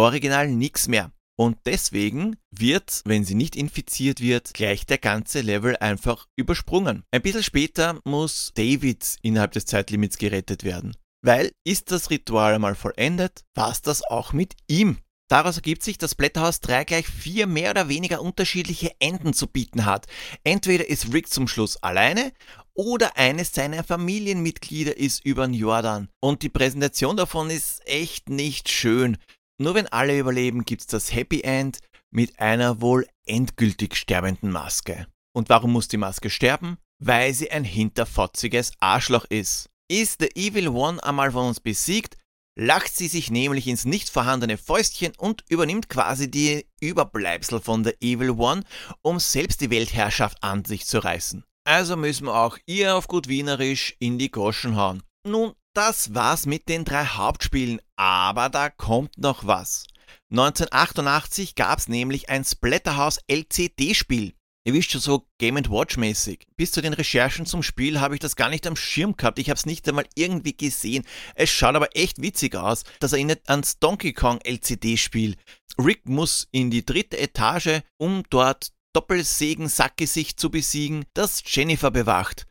Original 0.00 0.48
nix 0.48 0.88
mehr. 0.88 1.12
Und 1.38 1.58
deswegen 1.66 2.36
wird, 2.50 3.02
wenn 3.04 3.24
sie 3.24 3.34
nicht 3.34 3.54
infiziert 3.54 4.20
wird, 4.20 4.54
gleich 4.54 4.86
der 4.86 4.96
ganze 4.96 5.42
Level 5.42 5.76
einfach 5.76 6.26
übersprungen. 6.36 7.04
Ein 7.10 7.20
bisschen 7.22 7.42
später 7.42 8.00
muss 8.04 8.52
David 8.54 9.16
innerhalb 9.20 9.52
des 9.52 9.66
Zeitlimits 9.66 10.16
gerettet 10.16 10.64
werden. 10.64 10.96
Weil 11.22 11.52
ist 11.64 11.92
das 11.92 12.08
Ritual 12.08 12.54
einmal 12.54 12.74
vollendet, 12.74 13.42
war's 13.54 13.82
das 13.82 14.02
auch 14.02 14.32
mit 14.32 14.54
ihm. 14.68 14.96
Daraus 15.30 15.56
ergibt 15.56 15.82
sich, 15.82 15.98
dass 15.98 16.14
Blätterhaus 16.14 16.60
3 16.60 16.84
gleich 16.84 17.06
vier 17.06 17.46
mehr 17.46 17.70
oder 17.70 17.88
weniger 17.88 18.22
unterschiedliche 18.22 18.92
Enden 18.98 19.32
zu 19.32 19.46
bieten 19.46 19.84
hat. 19.84 20.06
Entweder 20.44 20.88
ist 20.88 21.12
Rick 21.12 21.28
zum 21.28 21.46
Schluss 21.46 21.76
alleine 21.82 22.32
oder 22.74 23.16
eines 23.16 23.52
seiner 23.52 23.84
Familienmitglieder 23.84 24.96
ist 24.96 25.24
über 25.24 25.46
den 25.46 25.54
Jordan. 25.54 26.08
Und 26.20 26.42
die 26.42 26.48
Präsentation 26.48 27.16
davon 27.16 27.50
ist 27.50 27.86
echt 27.86 28.28
nicht 28.28 28.68
schön. 28.70 29.18
Nur 29.60 29.74
wenn 29.74 29.88
alle 29.88 30.18
überleben, 30.18 30.64
gibt's 30.64 30.86
das 30.86 31.12
Happy 31.12 31.42
End 31.42 31.80
mit 32.10 32.40
einer 32.40 32.80
wohl 32.80 33.06
endgültig 33.26 33.94
sterbenden 33.94 34.50
Maske. 34.50 35.06
Und 35.34 35.50
warum 35.50 35.72
muss 35.72 35.86
die 35.86 35.98
Maske 35.98 36.30
sterben? 36.30 36.78
Weil 36.98 37.34
sie 37.34 37.50
ein 37.50 37.64
hinterfotziges 37.64 38.72
Arschloch 38.80 39.26
ist. 39.26 39.68
Ist 39.86 40.22
The 40.22 40.30
Evil 40.34 40.68
One 40.68 41.04
einmal 41.04 41.32
von 41.32 41.48
uns 41.48 41.60
besiegt, 41.60 42.16
lacht 42.58 42.96
sie 42.96 43.06
sich 43.06 43.30
nämlich 43.30 43.66
ins 43.66 43.84
nicht 43.84 44.08
vorhandene 44.08 44.56
Fäustchen 44.56 45.12
und 45.18 45.44
übernimmt 45.50 45.90
quasi 45.90 46.30
die 46.30 46.66
Überbleibsel 46.80 47.60
von 47.60 47.82
der 47.82 48.00
Evil 48.00 48.30
One, 48.30 48.62
um 49.02 49.20
selbst 49.20 49.60
die 49.60 49.70
Weltherrschaft 49.70 50.42
an 50.42 50.64
sich 50.64 50.86
zu 50.86 51.04
reißen. 51.04 51.44
Also 51.64 51.98
müssen 51.98 52.28
wir 52.28 52.34
auch 52.34 52.56
ihr 52.64 52.96
auf 52.96 53.08
gut 53.08 53.28
Wienerisch 53.28 53.94
in 53.98 54.18
die 54.18 54.30
Goschen 54.30 54.76
hauen. 54.76 55.02
Nun, 55.26 55.52
das 55.74 56.14
war's 56.14 56.46
mit 56.46 56.68
den 56.68 56.84
drei 56.84 57.04
Hauptspielen, 57.04 57.80
aber 57.96 58.48
da 58.48 58.70
kommt 58.70 59.18
noch 59.18 59.46
was. 59.46 59.84
1988 60.30 61.54
gab's 61.54 61.88
nämlich 61.88 62.28
ein 62.28 62.44
Splatterhouse 62.44 63.20
LCD-Spiel. 63.28 64.34
Ihr 64.64 64.74
wisst 64.74 64.90
schon 64.90 65.00
so 65.00 65.26
Game 65.38 65.56
Watch 65.56 65.96
mäßig. 65.96 66.46
Bis 66.56 66.70
zu 66.70 66.82
den 66.82 66.92
Recherchen 66.92 67.46
zum 67.46 67.62
Spiel 67.62 67.98
habe 68.00 68.14
ich 68.14 68.20
das 68.20 68.36
gar 68.36 68.50
nicht 68.50 68.66
am 68.66 68.76
Schirm 68.76 69.16
gehabt. 69.16 69.38
Ich 69.38 69.48
habe 69.48 69.56
es 69.56 69.64
nicht 69.64 69.88
einmal 69.88 70.06
irgendwie 70.14 70.56
gesehen. 70.56 71.04
Es 71.34 71.48
schaut 71.48 71.74
aber 71.74 71.96
echt 71.96 72.20
witzig 72.20 72.54
aus. 72.56 72.84
Das 73.00 73.12
erinnert 73.12 73.48
ans 73.48 73.78
Donkey 73.78 74.12
Kong 74.12 74.38
LCD-Spiel. 74.44 75.36
Rick 75.78 76.08
muss 76.08 76.46
in 76.52 76.70
die 76.70 76.84
dritte 76.84 77.18
Etage, 77.18 77.80
um 77.96 78.22
dort 78.28 78.72
Doppelsägen-Sackgesicht 78.92 80.38
zu 80.38 80.50
besiegen, 80.50 81.06
das 81.14 81.42
Jennifer 81.46 81.90
bewacht. 81.90 82.46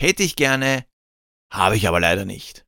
Hätte 0.00 0.24
ich 0.24 0.34
gerne, 0.34 0.84
habe 1.54 1.76
ich 1.76 1.88
aber 1.88 2.00
leider 2.00 2.24
nicht. 2.24 2.64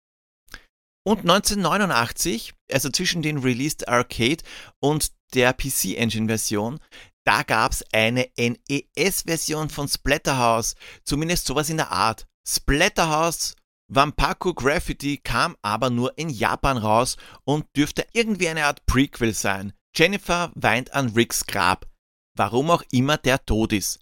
Und 1.06 1.20
1989, 1.20 2.54
also 2.72 2.90
zwischen 2.90 3.22
den 3.22 3.38
Released 3.38 3.88
Arcade 3.88 4.42
und 4.80 5.12
der 5.34 5.52
PC 5.52 5.96
Engine 5.96 6.26
Version, 6.26 6.80
da 7.24 7.42
gab's 7.42 7.84
eine 7.92 8.28
NES-Version 8.36 9.68
von 9.68 9.88
Splatterhouse, 9.88 10.74
zumindest 11.04 11.46
sowas 11.46 11.70
in 11.70 11.76
der 11.76 11.92
Art. 11.92 12.26
Splatterhouse 12.48 13.54
Vampaku 13.88 14.52
Graffiti 14.52 15.18
kam 15.18 15.56
aber 15.62 15.90
nur 15.90 16.18
in 16.18 16.28
Japan 16.28 16.76
raus 16.76 17.16
und 17.44 17.66
dürfte 17.76 18.06
irgendwie 18.12 18.48
eine 18.48 18.66
Art 18.66 18.84
Prequel 18.86 19.32
sein. 19.32 19.72
Jennifer 19.94 20.50
weint 20.54 20.92
an 20.92 21.10
Ricks 21.10 21.46
Grab, 21.46 21.86
warum 22.36 22.70
auch 22.70 22.82
immer 22.90 23.16
der 23.16 23.44
tot 23.44 23.72
ist. 23.72 24.00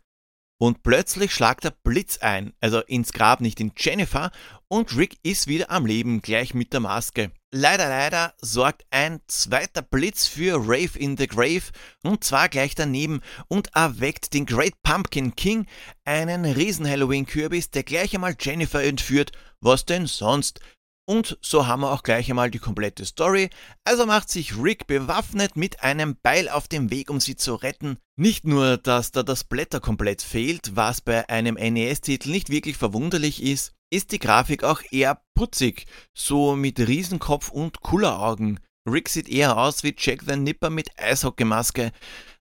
Und 0.58 0.82
plötzlich 0.82 1.34
schlagt 1.34 1.64
der 1.64 1.74
Blitz 1.82 2.18
ein, 2.18 2.54
also 2.60 2.80
ins 2.80 3.12
Grab, 3.12 3.40
nicht 3.40 3.60
in 3.60 3.72
Jennifer, 3.76 4.30
und 4.74 4.96
Rick 4.96 5.18
ist 5.22 5.46
wieder 5.46 5.70
am 5.70 5.86
Leben, 5.86 6.20
gleich 6.20 6.52
mit 6.52 6.72
der 6.72 6.80
Maske. 6.80 7.30
Leider, 7.52 7.88
leider 7.88 8.34
sorgt 8.40 8.84
ein 8.90 9.20
zweiter 9.28 9.82
Blitz 9.82 10.26
für 10.26 10.56
Rave 10.56 10.98
in 10.98 11.16
the 11.16 11.28
Grave, 11.28 11.62
und 12.02 12.24
zwar 12.24 12.48
gleich 12.48 12.74
daneben, 12.74 13.20
und 13.46 13.68
erweckt 13.76 14.34
den 14.34 14.46
Great 14.46 14.74
Pumpkin 14.82 15.36
King, 15.36 15.68
einen 16.04 16.44
riesen 16.44 16.88
Halloween-Kürbis, 16.88 17.70
der 17.70 17.84
gleich 17.84 18.16
einmal 18.16 18.34
Jennifer 18.36 18.82
entführt. 18.82 19.30
Was 19.60 19.84
denn 19.84 20.08
sonst? 20.08 20.58
Und 21.06 21.38
so 21.42 21.66
haben 21.66 21.82
wir 21.82 21.92
auch 21.92 22.02
gleich 22.02 22.30
einmal 22.30 22.50
die 22.50 22.58
komplette 22.58 23.04
Story. 23.04 23.50
Also 23.84 24.06
macht 24.06 24.30
sich 24.30 24.56
Rick 24.56 24.86
bewaffnet 24.86 25.54
mit 25.54 25.82
einem 25.82 26.16
Beil 26.22 26.48
auf 26.48 26.66
dem 26.66 26.90
Weg, 26.90 27.10
um 27.10 27.20
sie 27.20 27.36
zu 27.36 27.56
retten. 27.56 27.98
Nicht 28.16 28.46
nur, 28.46 28.78
dass 28.78 29.12
da 29.12 29.22
das 29.22 29.44
Blätter 29.44 29.80
komplett 29.80 30.22
fehlt, 30.22 30.76
was 30.76 31.02
bei 31.02 31.28
einem 31.28 31.56
NES-Titel 31.56 32.30
nicht 32.30 32.48
wirklich 32.48 32.78
verwunderlich 32.78 33.42
ist, 33.42 33.74
ist 33.90 34.12
die 34.12 34.18
Grafik 34.18 34.64
auch 34.64 34.80
eher 34.90 35.20
putzig, 35.34 35.86
so 36.14 36.56
mit 36.56 36.80
Riesenkopf 36.80 37.50
und 37.50 37.80
Kulleraugen. 37.80 38.60
Rick 38.88 39.08
sieht 39.08 39.28
eher 39.28 39.56
aus 39.56 39.82
wie 39.82 39.94
Jack 39.96 40.22
the 40.26 40.36
Nipper 40.36 40.70
mit 40.70 40.90
Eishockeymaske. 40.98 41.92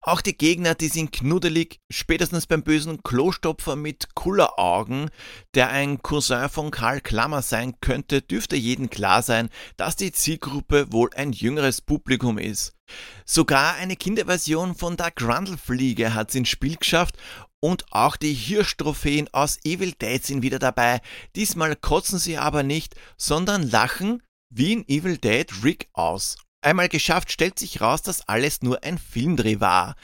Auch 0.08 0.20
die 0.20 0.38
Gegner, 0.38 0.76
die 0.76 0.86
sind 0.86 1.10
knuddelig, 1.10 1.80
spätestens 1.90 2.46
beim 2.46 2.62
bösen 2.62 3.02
Klostopfer 3.02 3.74
mit 3.74 4.14
Kulleraugen, 4.14 5.10
der 5.54 5.70
ein 5.70 6.00
Cousin 6.00 6.48
von 6.48 6.70
Karl 6.70 7.00
Klammer 7.00 7.42
sein 7.42 7.74
könnte, 7.80 8.22
dürfte 8.22 8.54
jedem 8.54 8.88
klar 8.88 9.22
sein, 9.22 9.50
dass 9.76 9.96
die 9.96 10.12
Zielgruppe 10.12 10.92
wohl 10.92 11.10
ein 11.16 11.32
jüngeres 11.32 11.80
Publikum 11.80 12.38
ist. 12.38 12.76
Sogar 13.24 13.74
eine 13.74 13.96
Kinderversion 13.96 14.76
von 14.76 14.96
der 14.96 15.10
Grundlfliege 15.10 16.14
hat's 16.14 16.36
ins 16.36 16.50
Spiel 16.50 16.76
geschafft 16.76 17.16
und 17.58 17.84
auch 17.90 18.14
die 18.14 18.32
Hirschtrophäen 18.32 19.26
aus 19.32 19.58
Evil 19.64 19.90
Dead 19.90 20.24
sind 20.24 20.42
wieder 20.42 20.60
dabei. 20.60 21.00
Diesmal 21.34 21.74
kotzen 21.74 22.20
sie 22.20 22.38
aber 22.38 22.62
nicht, 22.62 22.94
sondern 23.16 23.68
lachen 23.68 24.22
wie 24.50 24.72
in 24.72 24.88
Evil 24.88 25.18
Dead 25.18 25.50
Rick 25.64 25.88
aus. 25.94 26.36
Einmal 26.66 26.88
geschafft, 26.88 27.30
stellt 27.30 27.60
sich 27.60 27.80
raus, 27.80 28.02
dass 28.02 28.26
alles 28.26 28.60
nur 28.60 28.82
ein 28.82 28.98
Filmdreh 28.98 29.60
war. 29.60 29.94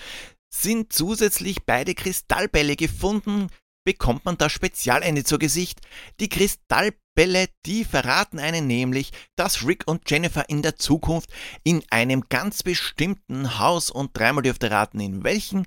Sind 0.49 0.93
zusätzlich 0.93 1.65
beide 1.67 1.97
Kristallbälle 1.97 2.77
gefunden, 2.77 3.49
bekommt 3.85 4.25
man 4.25 4.39
das 4.39 4.53
Spezialende 4.53 5.25
zu 5.25 5.41
Gesicht. 5.41 5.81
Die 6.21 6.29
Kristallbälle, 6.29 7.49
die 7.67 7.85
verraten 7.85 8.39
einen 8.39 8.69
nämlich, 8.69 9.11
dass 9.35 9.67
Rick 9.67 9.89
und 9.89 10.09
Jennifer 10.09 10.49
in 10.49 10.63
der 10.63 10.77
Zukunft 10.77 11.31
in 11.65 11.83
einem 11.91 12.27
ganz 12.29 12.63
bestimmten 12.63 13.59
Haus 13.59 13.91
und 13.91 14.17
dreimal 14.17 14.45
dürfte 14.45 14.71
raten 14.71 15.01
in 15.01 15.25
welchen, 15.25 15.67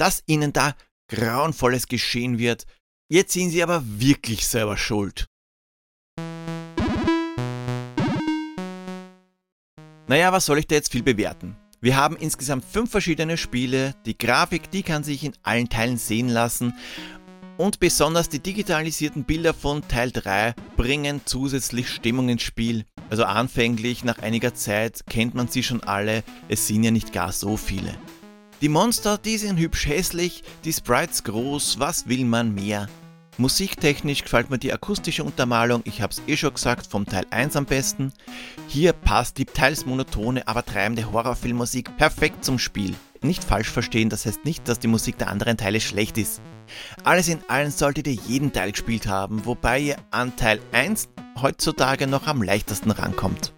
dass 0.00 0.24
ihnen 0.26 0.52
da 0.52 0.74
grauenvolles 1.12 1.86
geschehen 1.86 2.38
wird. 2.38 2.66
Jetzt 3.08 3.34
sind 3.34 3.50
sie 3.50 3.62
aber 3.62 3.84
wirklich 3.84 4.48
selber 4.48 4.76
schuld. 4.76 5.28
Naja, 10.06 10.32
was 10.32 10.44
soll 10.44 10.58
ich 10.58 10.66
da 10.66 10.74
jetzt 10.74 10.92
viel 10.92 11.02
bewerten? 11.02 11.56
Wir 11.80 11.96
haben 11.96 12.16
insgesamt 12.16 12.64
fünf 12.64 12.90
verschiedene 12.90 13.38
Spiele. 13.38 13.94
Die 14.04 14.18
Grafik, 14.18 14.70
die 14.70 14.82
kann 14.82 15.02
sich 15.02 15.24
in 15.24 15.32
allen 15.42 15.70
Teilen 15.70 15.96
sehen 15.96 16.28
lassen. 16.28 16.74
Und 17.56 17.80
besonders 17.80 18.28
die 18.28 18.40
digitalisierten 18.40 19.24
Bilder 19.24 19.54
von 19.54 19.86
Teil 19.88 20.10
3 20.10 20.54
bringen 20.76 21.22
zusätzlich 21.24 21.88
Stimmung 21.88 22.28
ins 22.28 22.42
Spiel. 22.42 22.84
Also 23.08 23.24
anfänglich, 23.24 24.04
nach 24.04 24.18
einiger 24.18 24.54
Zeit 24.54 25.04
kennt 25.08 25.34
man 25.34 25.48
sie 25.48 25.62
schon 25.62 25.82
alle, 25.82 26.22
es 26.48 26.66
sind 26.66 26.84
ja 26.84 26.90
nicht 26.90 27.12
gar 27.12 27.32
so 27.32 27.56
viele. 27.56 27.94
Die 28.60 28.68
Monster, 28.68 29.16
die 29.16 29.38
sind 29.38 29.58
hübsch 29.58 29.86
hässlich, 29.86 30.42
die 30.64 30.72
Sprites 30.72 31.24
groß, 31.24 31.78
was 31.78 32.08
will 32.08 32.24
man 32.24 32.54
mehr? 32.54 32.88
Musiktechnisch 33.36 34.22
gefällt 34.22 34.50
mir 34.50 34.58
die 34.58 34.72
akustische 34.72 35.24
Untermalung, 35.24 35.82
ich 35.84 36.00
habe 36.00 36.12
es 36.12 36.22
eh 36.28 36.36
schon 36.36 36.54
gesagt, 36.54 36.86
vom 36.86 37.04
Teil 37.04 37.26
1 37.30 37.56
am 37.56 37.66
besten. 37.66 38.12
Hier 38.68 38.92
passt 38.92 39.38
die 39.38 39.44
teils 39.44 39.86
monotone, 39.86 40.46
aber 40.46 40.64
treibende 40.64 41.10
Horrorfilmmusik 41.10 41.96
perfekt 41.96 42.44
zum 42.44 42.60
Spiel. 42.60 42.94
Nicht 43.22 43.42
falsch 43.42 43.70
verstehen, 43.70 44.08
das 44.08 44.24
heißt 44.24 44.44
nicht, 44.44 44.68
dass 44.68 44.78
die 44.78 44.86
Musik 44.86 45.18
der 45.18 45.30
anderen 45.30 45.56
Teile 45.56 45.80
schlecht 45.80 46.16
ist. 46.16 46.42
Alles 47.02 47.26
in 47.26 47.40
allem 47.48 47.72
solltet 47.72 48.06
ihr 48.06 48.14
jeden 48.14 48.52
Teil 48.52 48.70
gespielt 48.70 49.08
haben, 49.08 49.44
wobei 49.46 49.80
ihr 49.80 49.96
an 50.12 50.36
Teil 50.36 50.60
1 50.70 51.08
heutzutage 51.42 52.06
noch 52.06 52.28
am 52.28 52.40
leichtesten 52.40 52.92
rankommt. 52.92 53.52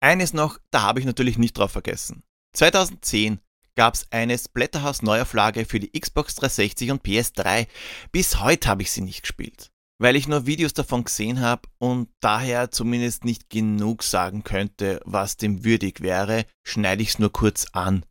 Eines 0.00 0.32
noch, 0.32 0.58
da 0.70 0.82
habe 0.82 1.00
ich 1.00 1.06
natürlich 1.06 1.36
nicht 1.36 1.58
drauf 1.58 1.72
vergessen. 1.72 2.22
2010 2.54 3.40
gab 3.78 3.94
es 3.94 4.08
eine 4.10 4.36
Splatterhouse-Neuauflage 4.36 5.64
für 5.64 5.78
die 5.78 5.92
Xbox 5.92 6.34
360 6.34 6.90
und 6.90 7.04
PS3. 7.04 7.68
Bis 8.10 8.40
heute 8.40 8.68
habe 8.68 8.82
ich 8.82 8.90
sie 8.90 9.02
nicht 9.02 9.22
gespielt, 9.22 9.70
weil 9.98 10.16
ich 10.16 10.26
nur 10.26 10.46
Videos 10.46 10.74
davon 10.74 11.04
gesehen 11.04 11.40
habe 11.40 11.68
und 11.78 12.08
daher 12.18 12.72
zumindest 12.72 13.24
nicht 13.24 13.50
genug 13.50 14.02
sagen 14.02 14.42
könnte, 14.42 15.00
was 15.04 15.36
dem 15.36 15.64
würdig 15.64 16.00
wäre, 16.00 16.44
schneide 16.64 17.04
ich 17.04 17.10
es 17.10 17.18
nur 17.20 17.30
kurz 17.30 17.66
an. 17.70 18.04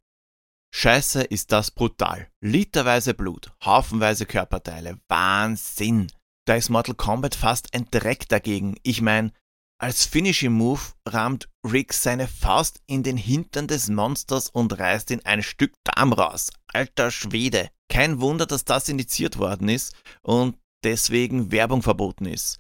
Scheiße 0.74 1.24
ist 1.24 1.52
das 1.52 1.70
brutal. 1.72 2.30
Literweise 2.40 3.14
Blut, 3.14 3.52
haufenweise 3.62 4.26
Körperteile, 4.26 4.98
Wahnsinn. 5.10 6.08
Da 6.46 6.56
ist 6.56 6.70
Mortal 6.70 6.96
Kombat 6.96 7.36
fast 7.36 7.74
ein 7.74 7.88
Dreck 7.92 8.30
dagegen. 8.30 8.78
Ich 8.84 9.02
meine, 9.02 9.34
als 9.80 10.06
Finishing 10.06 10.54
Move 10.54 10.82
rammt 11.08 11.50
Rick 11.64 11.94
seine 11.94 12.28
Faust 12.28 12.82
in 12.88 13.04
den 13.04 13.18
Hintern 13.18 13.68
des 13.68 13.90
Monsters 13.90 14.50
und 14.50 14.78
reißt 14.78 15.12
ihn 15.12 15.22
ein 15.24 15.44
Stück 15.44 15.74
Darm 15.84 16.14
raus. 16.14 16.52
Alter 16.68 17.12
Schwede. 17.12 17.70
Kein 17.90 18.20
Wunder, 18.20 18.46
dass 18.46 18.66
das 18.66 18.90
indiziert 18.90 19.38
worden 19.38 19.70
ist 19.70 19.96
und 20.24 20.58
deswegen 20.84 21.52
Werbung 21.52 21.84
verboten 21.84 22.26
ist. 22.26 22.60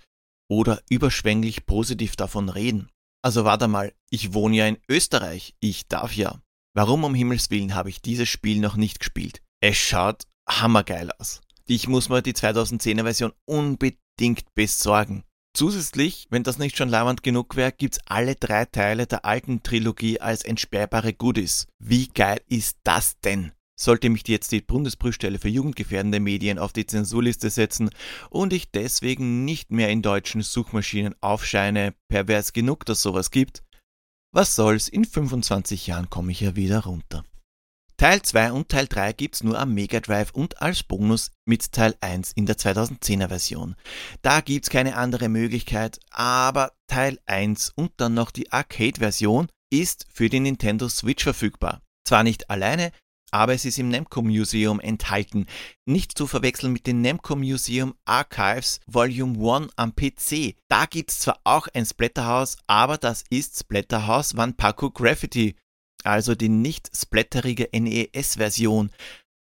Oder 0.49 0.81
überschwänglich 0.89 1.65
positiv 1.65 2.15
davon 2.15 2.49
reden. 2.49 2.89
Also 3.23 3.43
warte 3.45 3.67
mal, 3.67 3.93
ich 4.09 4.33
wohne 4.33 4.55
ja 4.55 4.67
in 4.67 4.77
Österreich, 4.87 5.55
ich 5.59 5.87
darf 5.87 6.13
ja. 6.15 6.39
Warum 6.73 7.03
um 7.03 7.15
Himmels 7.15 7.49
Willen 7.49 7.73
habe 7.73 7.89
ich 7.89 8.01
dieses 8.01 8.29
Spiel 8.29 8.59
noch 8.59 8.75
nicht 8.75 8.99
gespielt? 8.99 9.41
Es 9.59 9.75
schaut 9.75 10.23
hammergeil 10.47 11.11
aus. 11.17 11.41
Ich 11.65 11.87
muss 11.87 12.09
mir 12.09 12.21
die 12.21 12.33
2010er 12.33 13.03
Version 13.03 13.33
unbedingt 13.45 14.53
besorgen. 14.53 15.23
Zusätzlich, 15.57 16.27
wenn 16.29 16.43
das 16.43 16.59
nicht 16.59 16.77
schon 16.77 16.87
lauernd 16.87 17.23
genug 17.23 17.55
wäre, 17.55 17.71
gibt's 17.71 17.97
alle 18.05 18.35
drei 18.35 18.65
Teile 18.65 19.07
der 19.07 19.25
alten 19.25 19.63
Trilogie 19.63 20.21
als 20.21 20.43
entsperrbare 20.43 21.13
Goodies. 21.13 21.65
Wie 21.79 22.09
geil 22.09 22.39
ist 22.47 22.77
das 22.83 23.19
denn? 23.21 23.53
Sollte 23.75 24.11
mich 24.11 24.27
jetzt 24.27 24.51
die 24.51 24.61
Bundesprüfstelle 24.61 25.39
für 25.39 25.49
jugendgefährdende 25.49 26.19
Medien 26.19 26.59
auf 26.59 26.73
die 26.73 26.85
Zensurliste 26.85 27.49
setzen 27.49 27.89
und 28.29 28.53
ich 28.53 28.69
deswegen 28.69 29.45
nicht 29.45 29.71
mehr 29.71 29.89
in 29.89 30.03
deutschen 30.03 30.43
Suchmaschinen 30.43 31.15
aufscheine, 31.21 31.95
pervers 32.07 32.53
genug, 32.53 32.85
dass 32.85 33.01
sowas 33.01 33.31
gibt, 33.31 33.63
was 34.31 34.55
soll's, 34.55 34.87
in 34.87 35.05
25 35.05 35.87
Jahren 35.87 36.11
komme 36.11 36.33
ich 36.33 36.41
ja 36.41 36.55
wieder 36.55 36.83
runter. 36.83 37.23
Teil 37.99 38.21
2 38.21 38.51
und 38.51 38.69
Teil 38.69 38.85
3 38.87 39.11
gibt's 39.13 39.41
nur 39.41 39.57
am 39.57 39.73
Mega 39.73 39.99
Drive 39.99 40.29
und 40.29 40.61
als 40.61 40.83
Bonus 40.83 41.31
mit 41.45 41.71
Teil 41.71 41.95
1 41.99 42.31
in 42.33 42.45
der 42.45 42.55
2010er 42.55 43.27
Version. 43.27 43.75
Da 44.21 44.41
gibt's 44.41 44.69
keine 44.69 44.97
andere 44.97 45.29
Möglichkeit, 45.29 45.99
aber 46.11 46.73
Teil 46.85 47.17
1 47.25 47.71
und 47.75 47.93
dann 47.97 48.13
noch 48.13 48.29
die 48.29 48.51
Arcade 48.51 48.99
Version 48.99 49.47
ist 49.71 50.05
für 50.13 50.29
die 50.29 50.39
Nintendo 50.39 50.87
Switch 50.89 51.23
verfügbar. 51.23 51.81
Zwar 52.07 52.21
nicht 52.21 52.51
alleine, 52.51 52.91
aber 53.31 53.55
es 53.55 53.65
ist 53.65 53.79
im 53.79 53.89
Namco 53.89 54.21
Museum 54.21 54.79
enthalten. 54.79 55.47
Nicht 55.87 56.15
zu 56.15 56.27
verwechseln 56.27 56.73
mit 56.73 56.85
dem 56.85 57.01
Namco 57.01 57.35
Museum 57.35 57.95
Archives 58.05 58.79
Volume 58.85 59.39
1 59.39 59.73
am 59.75 59.95
PC. 59.95 60.55
Da 60.69 60.85
gibt's 60.85 61.17
zwar 61.17 61.39
auch 61.43 61.67
ein 61.73 61.87
Splatterhouse, 61.87 62.57
aber 62.67 62.99
das 62.99 63.23
ist 63.31 63.57
Splatterhouse 63.59 64.37
Wanpaku 64.37 64.91
Graffiti 64.91 65.55
also 66.03 66.35
die 66.35 66.49
nicht 66.49 66.89
splatterige 66.95 67.69
NES-Version. 67.71 68.91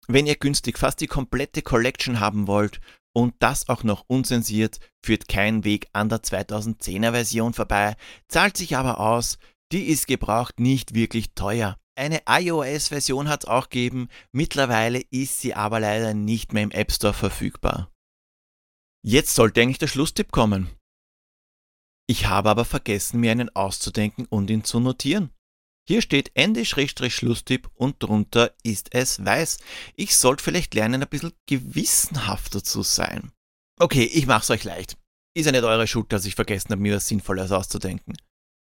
Wenn 0.07 0.27
ihr 0.27 0.35
günstig 0.35 0.77
fast 0.77 1.01
die 1.01 1.07
komplette 1.07 1.61
Collection 1.61 2.19
haben 2.19 2.47
wollt 2.47 2.79
und 3.13 3.33
das 3.39 3.69
auch 3.69 3.83
noch 3.83 4.05
unzensiert, 4.07 4.79
führt 5.03 5.27
kein 5.27 5.63
Weg 5.63 5.87
an 5.93 6.09
der 6.09 6.21
2010er 6.23 7.11
Version 7.11 7.53
vorbei, 7.53 7.95
zahlt 8.27 8.57
sich 8.57 8.75
aber 8.75 8.99
aus, 8.99 9.37
die 9.71 9.85
ist 9.85 10.07
gebraucht 10.07 10.59
nicht 10.59 10.93
wirklich 10.93 11.33
teuer. 11.33 11.77
Eine 11.97 12.21
iOS-Version 12.27 13.29
hat 13.29 13.43
es 13.43 13.49
auch 13.49 13.69
gegeben, 13.69 14.09
mittlerweile 14.33 15.01
ist 15.11 15.39
sie 15.39 15.53
aber 15.53 15.79
leider 15.79 16.13
nicht 16.13 16.51
mehr 16.53 16.63
im 16.63 16.71
App 16.71 16.91
Store 16.91 17.13
verfügbar. 17.13 17.89
Jetzt 19.01 19.35
sollte 19.35 19.61
eigentlich 19.61 19.77
der 19.77 19.87
Schlusstipp 19.87 20.31
kommen. 20.31 20.69
Ich 22.07 22.27
habe 22.27 22.49
aber 22.49 22.65
vergessen, 22.65 23.19
mir 23.19 23.31
einen 23.31 23.55
auszudenken 23.55 24.25
und 24.25 24.49
ihn 24.49 24.63
zu 24.63 24.79
notieren. 24.79 25.31
Hier 25.87 26.01
steht 26.01 26.31
Ende-Schlusstipp 26.33 27.69
und 27.75 28.01
drunter 28.01 28.53
ist 28.63 28.93
es 28.93 29.23
weiß. 29.23 29.59
Ich 29.95 30.17
sollte 30.17 30.43
vielleicht 30.43 30.73
lernen, 30.73 31.03
ein 31.03 31.09
bisschen 31.09 31.33
gewissenhafter 31.45 32.63
zu 32.63 32.81
sein. 32.81 33.31
Okay, 33.79 34.03
ich 34.05 34.25
mach's 34.25 34.49
euch 34.49 34.63
leicht. 34.63 34.97
Ist 35.35 35.45
ja 35.45 35.51
nicht 35.51 35.63
eure 35.63 35.85
Schuld, 35.85 36.11
dass 36.11 36.25
ich 36.25 36.33
vergessen 36.33 36.71
habe, 36.71 36.81
mir 36.81 36.95
was 36.95 37.07
Sinnvolles 37.07 37.51
auszudenken. 37.51 38.15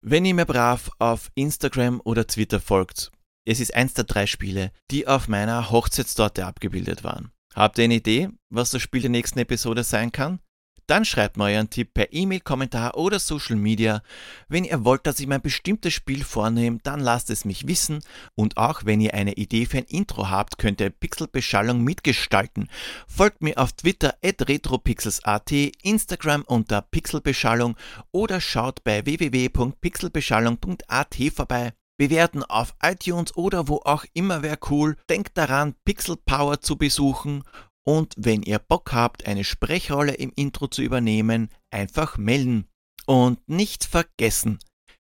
Wenn 0.01 0.25
ihr 0.25 0.33
mir 0.33 0.45
brav 0.45 0.91
auf 0.99 1.31
Instagram 1.35 2.01
oder 2.03 2.27
Twitter 2.27 2.59
folgt, 2.59 3.11
es 3.45 3.61
ist 3.61 3.73
eins 3.73 3.93
der 3.93 4.03
drei 4.03 4.27
Spiele, 4.27 4.71
die 4.91 5.07
auf 5.07 5.29
meiner 5.29 5.71
Hochzeitstorte 5.71 6.45
abgebildet 6.45 7.03
waren. 7.03 7.31
Habt 7.55 7.77
ihr 7.77 7.85
eine 7.85 7.95
Idee, 7.95 8.29
was 8.49 8.71
das 8.71 8.81
Spiel 8.81 9.01
der 9.01 9.09
nächsten 9.09 9.39
Episode 9.39 9.83
sein 9.83 10.11
kann? 10.11 10.39
Dann 10.87 11.03
schreibt 11.03 11.35
mir 11.35 11.45
euren 11.45 11.69
Tipp 11.69 11.93
per 11.93 12.13
E-Mail, 12.13 12.39
Kommentar 12.39 12.95
oder 12.95 13.19
Social 13.19 13.57
Media. 13.57 14.01
Wenn 14.47 14.63
ihr 14.63 14.85
wollt, 14.85 15.05
dass 15.05 15.19
ich 15.19 15.27
mein 15.27 15.41
bestimmtes 15.41 15.93
Spiel 15.93 16.23
vornehme, 16.23 16.77
dann 16.81 17.01
lasst 17.01 17.29
es 17.29 17.43
mich 17.43 17.67
wissen. 17.67 17.99
Und 18.35 18.55
auch 18.55 18.85
wenn 18.85 19.01
ihr 19.01 19.13
eine 19.13 19.33
Idee 19.33 19.65
für 19.65 19.79
ein 19.79 19.83
Intro 19.83 20.29
habt, 20.29 20.57
könnt 20.57 20.79
ihr 20.79 20.89
Pixelbeschallung 20.89 21.83
mitgestalten. 21.83 22.69
Folgt 23.05 23.43
mir 23.43 23.57
auf 23.57 23.73
Twitter 23.73 24.15
at 24.23 24.47
retropixels.at, 24.47 25.51
Instagram 25.51 26.43
unter 26.43 26.81
Pixelbeschallung 26.81 27.75
oder 28.13 28.39
schaut 28.39 28.85
bei 28.85 29.05
www.pixelbeschallung.at 29.05 31.17
vorbei. 31.35 31.73
Bewerten 31.97 32.43
auf 32.43 32.75
iTunes 32.81 33.35
oder 33.35 33.67
wo 33.67 33.81
auch 33.83 34.05
immer 34.13 34.41
wäre 34.43 34.59
cool. 34.69 34.95
Denkt 35.09 35.35
daran, 35.35 35.75
Pixel 35.83 36.15
Power 36.15 36.61
zu 36.61 36.77
besuchen 36.77 37.43
und 37.87 38.13
wenn 38.17 38.43
ihr 38.43 38.59
Bock 38.59 38.91
habt, 38.91 39.27
eine 39.27 39.45
Sprechrolle 39.45 40.13
im 40.13 40.33
Intro 40.35 40.67
zu 40.67 40.81
übernehmen, 40.81 41.47
einfach 41.71 42.17
melden. 42.17 42.67
Und 43.05 43.39
nicht 43.47 43.85
vergessen, 43.85 44.59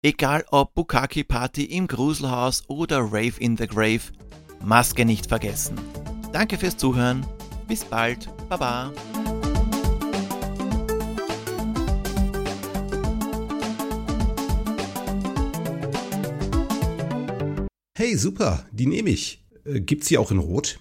egal 0.04 0.44
ob 0.52 0.74
Bukaki 0.74 1.24
Party 1.24 1.64
im 1.64 1.88
Gruselhaus 1.88 2.62
oder 2.68 3.00
Rave 3.00 3.32
in 3.40 3.56
the 3.56 3.66
Grave, 3.66 4.12
Maske 4.62 5.04
nicht 5.04 5.26
vergessen. 5.26 5.80
Danke 6.32 6.58
fürs 6.58 6.76
Zuhören. 6.76 7.26
Bis 7.66 7.84
bald. 7.84 8.28
Baba. 8.48 8.92
Hey, 17.98 18.14
super, 18.14 18.64
die 18.70 18.86
nehme 18.86 19.10
ich. 19.10 19.44
Äh, 19.64 19.80
gibt's 19.80 20.06
sie 20.06 20.18
auch 20.18 20.30
in 20.30 20.38
Rot? 20.38 20.78